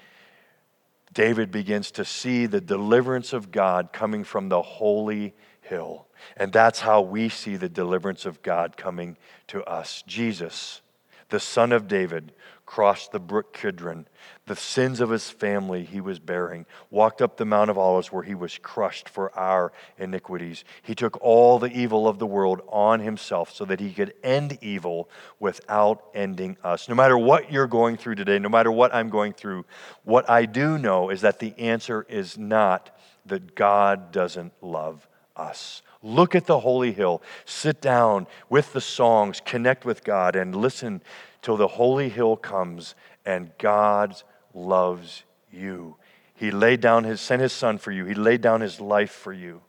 David 1.14 1.50
begins 1.50 1.92
to 1.92 2.06
see 2.06 2.46
the 2.46 2.62
deliverance 2.62 3.34
of 3.34 3.52
God 3.52 3.92
coming 3.92 4.24
from 4.24 4.50
the 4.50 4.62
holy 4.62 5.34
hill. 5.62 6.06
And 6.38 6.52
that's 6.52 6.82
how 6.82 7.02
we 7.02 7.30
see 7.30 7.56
the 7.56 7.70
deliverance 7.70 8.26
of 8.26 8.42
God 8.44 8.78
coming 8.78 9.18
to 9.48 9.64
us. 9.64 10.04
Jesus, 10.06 10.82
the 11.30 11.40
son 11.40 11.72
of 11.72 11.88
David, 11.88 12.34
crossed 12.66 13.12
the 13.12 13.20
brook 13.20 13.54
Kidron. 13.54 14.08
The 14.48 14.56
sins 14.56 15.00
of 15.00 15.10
his 15.10 15.30
family 15.30 15.84
he 15.84 16.02
was 16.02 16.20
bearing, 16.20 16.66
walked 16.90 17.22
up 17.22 17.38
the 17.38 17.46
Mount 17.46 17.70
of 17.70 17.78
Olives 17.78 18.12
where 18.12 18.24
he 18.24 18.36
was 18.36 18.58
crushed 18.58 19.08
for 19.08 19.38
our 19.38 19.72
iniquities. 19.98 20.64
He 20.82 20.96
took 20.96 21.22
all 21.22 21.60
the 21.60 21.72
evil 21.72 22.08
of 22.08 22.20
the 22.20 22.26
world 22.26 22.62
on 22.70 23.00
himself 23.00 23.54
so 23.54 23.66
that 23.66 23.80
he 23.80 23.94
could 23.94 24.14
end 24.24 24.58
evil 24.62 25.10
without 25.40 26.04
ending 26.14 26.58
us. 26.64 26.90
No 26.90 26.96
matter 26.96 27.18
what 27.18 27.52
you're 27.52 27.68
going 27.68 27.98
through 27.98 28.16
today, 28.16 28.40
no 28.40 28.50
matter 28.50 28.72
what 28.72 28.94
I'm 28.94 29.10
going 29.10 29.34
through, 29.34 29.66
what 30.04 30.30
I 30.30 30.46
do 30.46 30.78
know 30.78 31.10
is 31.10 31.22
that 31.22 31.40
the 31.40 31.58
answer 31.60 32.06
is 32.10 32.38
not 32.38 32.98
that 33.26 33.56
God 33.56 34.12
doesn't 34.12 34.54
love 34.62 35.08
us. 35.36 35.82
Look 36.06 36.36
at 36.36 36.46
the 36.46 36.60
holy 36.60 36.92
hill, 36.92 37.24
sit 37.46 37.82
down 37.82 38.28
with 38.48 38.74
the 38.74 38.80
songs, 38.80 39.42
connect 39.44 39.86
with 39.86 40.04
God, 40.04 40.36
and 40.36 40.56
listen 40.56 41.02
till 41.42 41.58
the 41.58 41.68
holy 41.68 42.10
hill 42.10 42.38
comes 42.38 42.94
and 43.26 43.50
God 43.58 44.16
loves 44.54 45.24
you. 45.52 45.96
He 46.36 46.52
laid 46.52 46.80
down 46.80 47.06
his, 47.06 47.22
sent 47.22 47.42
his 47.42 47.54
son 47.54 47.80
for 47.80 47.92
you. 47.92 48.06
He 48.06 48.14
laid 48.14 48.42
down 48.42 48.62
his 48.62 48.80
life 48.80 49.10
for 49.10 49.34
you 49.34 49.64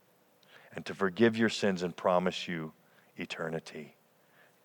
and 0.74 0.84
to 0.84 0.94
forgive 0.94 1.38
your 1.38 1.48
sins 1.48 1.82
and 1.82 1.96
promise 1.96 2.46
you 2.46 2.74
eternity. 3.16 3.96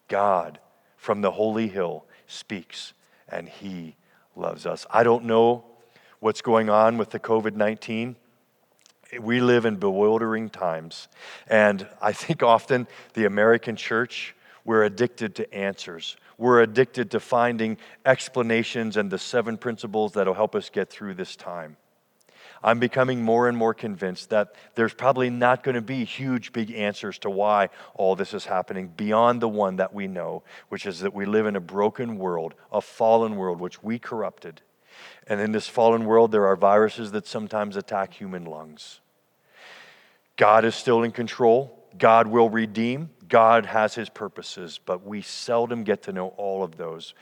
God 0.09 0.59
from 0.97 1.21
the 1.21 1.31
holy 1.31 1.69
hill 1.69 2.03
speaks 2.27 2.91
and 3.29 3.47
he 3.47 3.95
loves 4.35 4.65
us. 4.65 4.85
I 4.91 5.03
don't 5.03 5.23
know 5.23 5.63
what's 6.19 6.41
going 6.41 6.69
on 6.69 6.97
with 6.97 7.11
the 7.11 7.19
COVID 7.19 7.55
19. 7.55 8.17
We 9.19 9.41
live 9.41 9.65
in 9.65 9.75
bewildering 9.75 10.49
times. 10.49 11.07
And 11.47 11.87
I 12.01 12.13
think 12.13 12.43
often 12.43 12.87
the 13.13 13.25
American 13.25 13.75
church, 13.75 14.35
we're 14.63 14.83
addicted 14.83 15.35
to 15.35 15.53
answers. 15.53 16.15
We're 16.37 16.61
addicted 16.61 17.11
to 17.11 17.19
finding 17.19 17.77
explanations 18.05 18.97
and 18.97 19.11
the 19.11 19.19
seven 19.19 19.57
principles 19.57 20.13
that'll 20.13 20.33
help 20.33 20.55
us 20.55 20.69
get 20.69 20.89
through 20.89 21.15
this 21.15 21.35
time. 21.35 21.77
I'm 22.63 22.79
becoming 22.79 23.23
more 23.23 23.47
and 23.47 23.57
more 23.57 23.73
convinced 23.73 24.29
that 24.29 24.53
there's 24.75 24.93
probably 24.93 25.29
not 25.29 25.63
going 25.63 25.75
to 25.75 25.81
be 25.81 26.03
huge, 26.05 26.53
big 26.53 26.71
answers 26.71 27.17
to 27.19 27.29
why 27.29 27.69
all 27.95 28.15
this 28.15 28.33
is 28.33 28.45
happening 28.45 28.87
beyond 28.87 29.41
the 29.41 29.49
one 29.49 29.77
that 29.77 29.93
we 29.93 30.07
know, 30.07 30.43
which 30.69 30.85
is 30.85 30.99
that 30.99 31.13
we 31.13 31.25
live 31.25 31.47
in 31.47 31.55
a 31.55 31.61
broken 31.61 32.17
world, 32.17 32.53
a 32.71 32.81
fallen 32.81 33.35
world, 33.35 33.59
which 33.59 33.81
we 33.81 33.97
corrupted. 33.97 34.61
And 35.27 35.39
in 35.39 35.51
this 35.51 35.67
fallen 35.67 36.05
world, 36.05 36.31
there 36.31 36.47
are 36.47 36.55
viruses 36.55 37.11
that 37.11 37.27
sometimes 37.27 37.75
attack 37.75 38.13
human 38.13 38.45
lungs. 38.45 38.99
God 40.35 40.65
is 40.65 40.75
still 40.75 41.03
in 41.03 41.11
control. 41.11 41.77
God 41.97 42.27
will 42.27 42.49
redeem. 42.49 43.09
God 43.27 43.65
has 43.65 43.95
his 43.95 44.09
purposes, 44.09 44.79
but 44.85 45.05
we 45.05 45.21
seldom 45.21 45.83
get 45.83 46.03
to 46.03 46.11
know 46.11 46.29
all 46.37 46.63
of 46.63 46.77
those. 46.77 47.13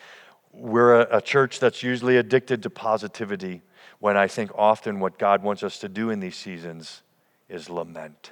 We're 0.51 1.01
a, 1.01 1.17
a, 1.17 1.21
church 1.21 1.59
that's 1.59 1.83
usually 1.83 2.17
addicted 2.17 2.63
to 2.63 2.69
positivity 2.69 3.61
when 3.99 4.17
I 4.17 4.27
think 4.27 4.51
often 4.55 4.99
what 4.99 5.19
God 5.19 5.43
wants 5.43 5.61
us 5.61 5.77
to 5.79 5.89
do 5.89 6.09
in 6.09 6.19
these 6.19 6.35
seasons 6.35 7.03
is 7.47 7.69
lament, 7.69 8.31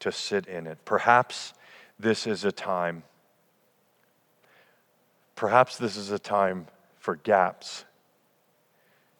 to 0.00 0.12
sit 0.12 0.46
in 0.46 0.66
it. 0.66 0.78
Perhaps 0.84 1.54
this 1.98 2.26
is 2.26 2.44
a 2.44 2.52
time, 2.52 3.04
perhaps 5.34 5.78
this 5.78 5.96
is 5.96 6.10
a 6.10 6.18
time 6.18 6.66
for 6.98 7.16
gaps 7.16 7.84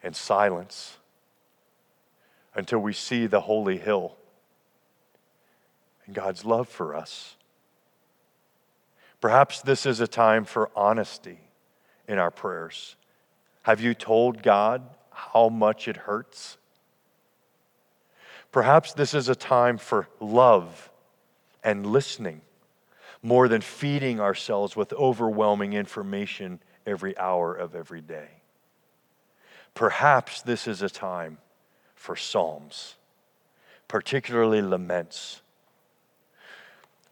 and 0.03 0.15
silence 0.15 0.99
until 2.55 2.79
we 2.79 2.93
see 2.93 3.27
the 3.27 3.41
holy 3.41 3.79
hill 3.79 4.17
and 6.07 6.15
God's 6.15 6.45
love 6.45 6.69
for 6.69 6.95
us. 6.95 7.37
Perhaps 9.21 9.63
this 9.63 9.85
is 9.87 10.01
a 10.01 10.07
time 10.07 10.45
for 10.45 10.71
honesty 10.75 11.41
in 12.07 12.19
our 12.19 12.31
prayers. 12.31 12.97
Have 13.63 13.81
you 13.81 13.95
told 13.95 14.43
God 14.43 14.83
how 15.11 15.49
much 15.49 15.89
it 15.89 15.97
hurts? 15.97 16.57
Perhaps 18.51 18.95
this 18.95 19.13
is 19.13 19.29
a 19.29 19.35
time 19.35 19.77
for 19.77 20.09
love 20.21 20.91
and 21.63 21.85
listening 21.85 22.41
more 23.23 23.49
than 23.49 23.61
feeding 23.61 24.21
ourselves 24.21 24.77
with 24.77 24.93
overwhelming 24.93 25.73
information 25.73 26.61
every 26.87 27.17
hour 27.19 27.55
of 27.55 27.75
every 27.75 28.01
day. 28.01 28.29
Perhaps 29.79 30.43
this 30.43 30.67
is 30.67 30.83
a 30.83 30.91
time 30.91 31.39
for 31.95 32.17
psalms, 32.17 32.97
particularly 33.87 34.61
laments 34.61 35.41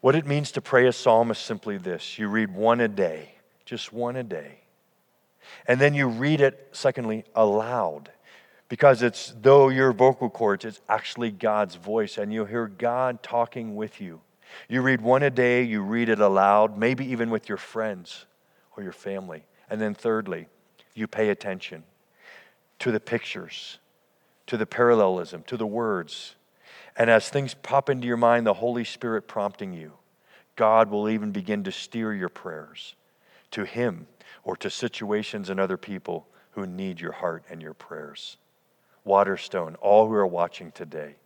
what 0.01 0.15
it 0.15 0.27
means 0.27 0.53
to 0.53 0.61
pray 0.61 0.87
a 0.87 0.93
psalm 0.93 1.33
is 1.33 1.39
simply 1.39 1.79
this 1.79 2.19
you 2.19 2.29
read 2.29 2.55
one 2.55 2.81
a 2.81 2.87
day, 2.87 3.33
just 3.65 3.93
one 3.93 4.15
a 4.15 4.23
day. 4.23 4.61
And 5.67 5.81
then 5.81 5.95
you 5.95 6.07
read 6.07 6.41
it, 6.41 6.69
secondly, 6.71 7.25
aloud. 7.35 8.11
Because 8.69 9.03
it's 9.03 9.35
though 9.41 9.69
your 9.69 9.93
vocal 9.93 10.29
cords, 10.29 10.65
it's 10.65 10.81
actually 10.89 11.31
God's 11.31 11.75
voice, 11.77 12.19
and 12.19 12.33
you'll 12.33 12.47
hear 12.47 12.69
God 12.69 13.23
talking 13.23 13.75
with 13.75 14.01
you. 14.01 14.21
You 14.69 14.83
read 14.83 15.01
one 15.01 15.23
a 15.23 15.31
day, 15.31 15.63
you 15.63 15.83
read 15.83 16.09
it 16.09 16.21
aloud, 16.21 16.77
maybe 16.77 17.05
even 17.07 17.31
with 17.31 17.49
your 17.49 17.59
friends 17.59 18.27
or 18.77 18.83
your 18.83 18.93
family. 18.93 19.45
And 19.69 19.81
then, 19.81 19.95
thirdly, 19.95 20.47
you 20.95 21.09
pay 21.09 21.31
attention 21.31 21.83
to 22.79 22.93
the 22.93 23.01
pictures, 23.01 23.79
to 24.47 24.57
the 24.57 24.67
parallelism, 24.67 25.43
to 25.45 25.57
the 25.57 25.67
words. 25.67 26.35
And 26.97 27.11
as 27.11 27.29
things 27.29 27.55
pop 27.55 27.91
into 27.91 28.07
your 28.07 28.17
mind, 28.17 28.47
the 28.47 28.55
Holy 28.55 28.85
Spirit 28.85 29.29
prompting 29.29 29.73
you, 29.73 29.93
God 30.57 30.91
will 30.91 31.09
even 31.09 31.31
begin 31.33 31.65
to 31.65 31.73
steer 31.73 32.15
your 32.15 32.29
prayers 32.29 32.95
to 33.51 33.65
Him 33.65 34.07
or 34.43 34.57
to 34.57 34.71
situations 34.71 35.51
and 35.51 35.61
other 35.61 35.77
people 35.77 36.27
who 36.53 36.67
need 36.67 37.01
your 37.01 37.13
heart 37.13 37.45
and 37.51 37.61
your 37.61 37.75
prayers. 37.75 38.39
Waterstone, 39.05 39.75
all 39.77 40.07
who 40.07 40.15
are 40.15 40.27
watching 40.27 40.73
today, 40.73 41.17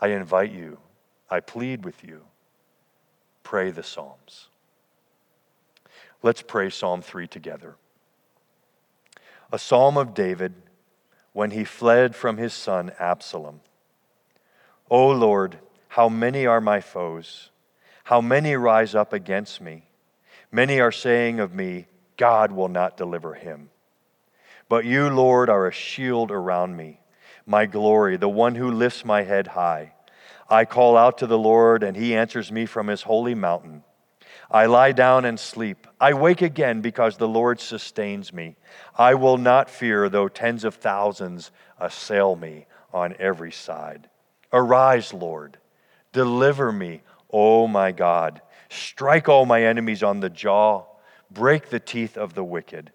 I 0.00 0.08
invite 0.08 0.52
you, 0.52 0.78
I 1.28 1.40
plead 1.40 1.84
with 1.84 2.02
you, 2.02 2.22
pray 3.42 3.70
the 3.70 3.82
Psalms. 3.82 4.48
Let's 6.22 6.42
pray 6.42 6.70
Psalm 6.70 7.02
3 7.02 7.26
together. 7.26 7.76
A 9.50 9.58
psalm 9.58 9.96
of 9.96 10.14
David 10.14 10.54
when 11.32 11.52
he 11.52 11.64
fled 11.64 12.14
from 12.14 12.36
his 12.36 12.52
son 12.52 12.92
Absalom. 12.98 13.60
O 14.90 15.08
Lord, 15.08 15.58
how 15.88 16.08
many 16.08 16.46
are 16.46 16.60
my 16.60 16.80
foes? 16.80 17.50
How 18.04 18.20
many 18.20 18.56
rise 18.56 18.94
up 18.94 19.12
against 19.12 19.60
me? 19.60 19.84
Many 20.50 20.80
are 20.80 20.92
saying 20.92 21.40
of 21.40 21.54
me, 21.54 21.86
God 22.16 22.52
will 22.52 22.68
not 22.68 22.96
deliver 22.96 23.34
him. 23.34 23.70
But 24.68 24.84
you, 24.84 25.08
Lord, 25.08 25.48
are 25.48 25.66
a 25.66 25.72
shield 25.72 26.30
around 26.30 26.76
me, 26.76 27.00
my 27.46 27.64
glory, 27.64 28.16
the 28.16 28.28
one 28.28 28.54
who 28.54 28.70
lifts 28.70 29.04
my 29.04 29.22
head 29.22 29.48
high. 29.48 29.94
I 30.50 30.64
call 30.64 30.96
out 30.96 31.18
to 31.18 31.26
the 31.26 31.38
Lord, 31.38 31.82
and 31.82 31.96
he 31.96 32.14
answers 32.14 32.52
me 32.52 32.66
from 32.66 32.88
his 32.88 33.02
holy 33.02 33.34
mountain. 33.34 33.84
I 34.50 34.66
lie 34.66 34.92
down 34.92 35.24
and 35.24 35.38
sleep. 35.38 35.86
I 36.00 36.14
wake 36.14 36.40
again 36.40 36.80
because 36.80 37.16
the 37.16 37.28
Lord 37.28 37.60
sustains 37.60 38.32
me. 38.32 38.56
I 38.96 39.14
will 39.14 39.36
not 39.36 39.68
fear, 39.68 40.08
though 40.08 40.28
tens 40.28 40.64
of 40.64 40.74
thousands 40.74 41.50
assail 41.78 42.34
me 42.34 42.66
on 42.92 43.14
every 43.18 43.52
side. 43.52 44.08
Arise, 44.52 45.12
Lord. 45.12 45.58
Deliver 46.12 46.72
me, 46.72 47.02
O 47.30 47.68
my 47.68 47.92
God. 47.92 48.40
Strike 48.70 49.28
all 49.28 49.44
my 49.44 49.62
enemies 49.64 50.02
on 50.02 50.20
the 50.20 50.30
jaw. 50.30 50.84
Break 51.30 51.68
the 51.68 51.80
teeth 51.80 52.16
of 52.16 52.34
the 52.34 52.44
wicked. 52.44 52.90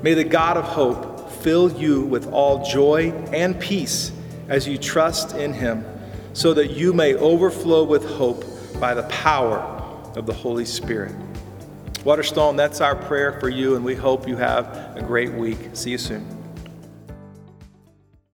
May 0.01 0.13
the 0.13 0.23
God 0.23 0.57
of 0.57 0.63
hope 0.65 1.29
fill 1.31 1.71
you 1.71 2.01
with 2.01 2.31
all 2.31 2.65
joy 2.65 3.11
and 3.33 3.59
peace 3.59 4.11
as 4.47 4.67
you 4.67 4.77
trust 4.77 5.35
in 5.35 5.53
him, 5.53 5.85
so 6.33 6.53
that 6.53 6.71
you 6.71 6.93
may 6.93 7.15
overflow 7.15 7.83
with 7.83 8.05
hope 8.05 8.45
by 8.79 8.93
the 8.93 9.03
power 9.03 9.59
of 10.15 10.25
the 10.25 10.33
Holy 10.33 10.65
Spirit. 10.65 11.15
Waterstone, 12.03 12.55
that's 12.55 12.81
our 12.81 12.95
prayer 12.95 13.39
for 13.39 13.49
you, 13.49 13.75
and 13.75 13.85
we 13.85 13.95
hope 13.95 14.27
you 14.27 14.37
have 14.37 14.97
a 14.97 15.01
great 15.01 15.31
week. 15.33 15.57
See 15.73 15.91
you 15.91 15.97
soon. 15.97 16.40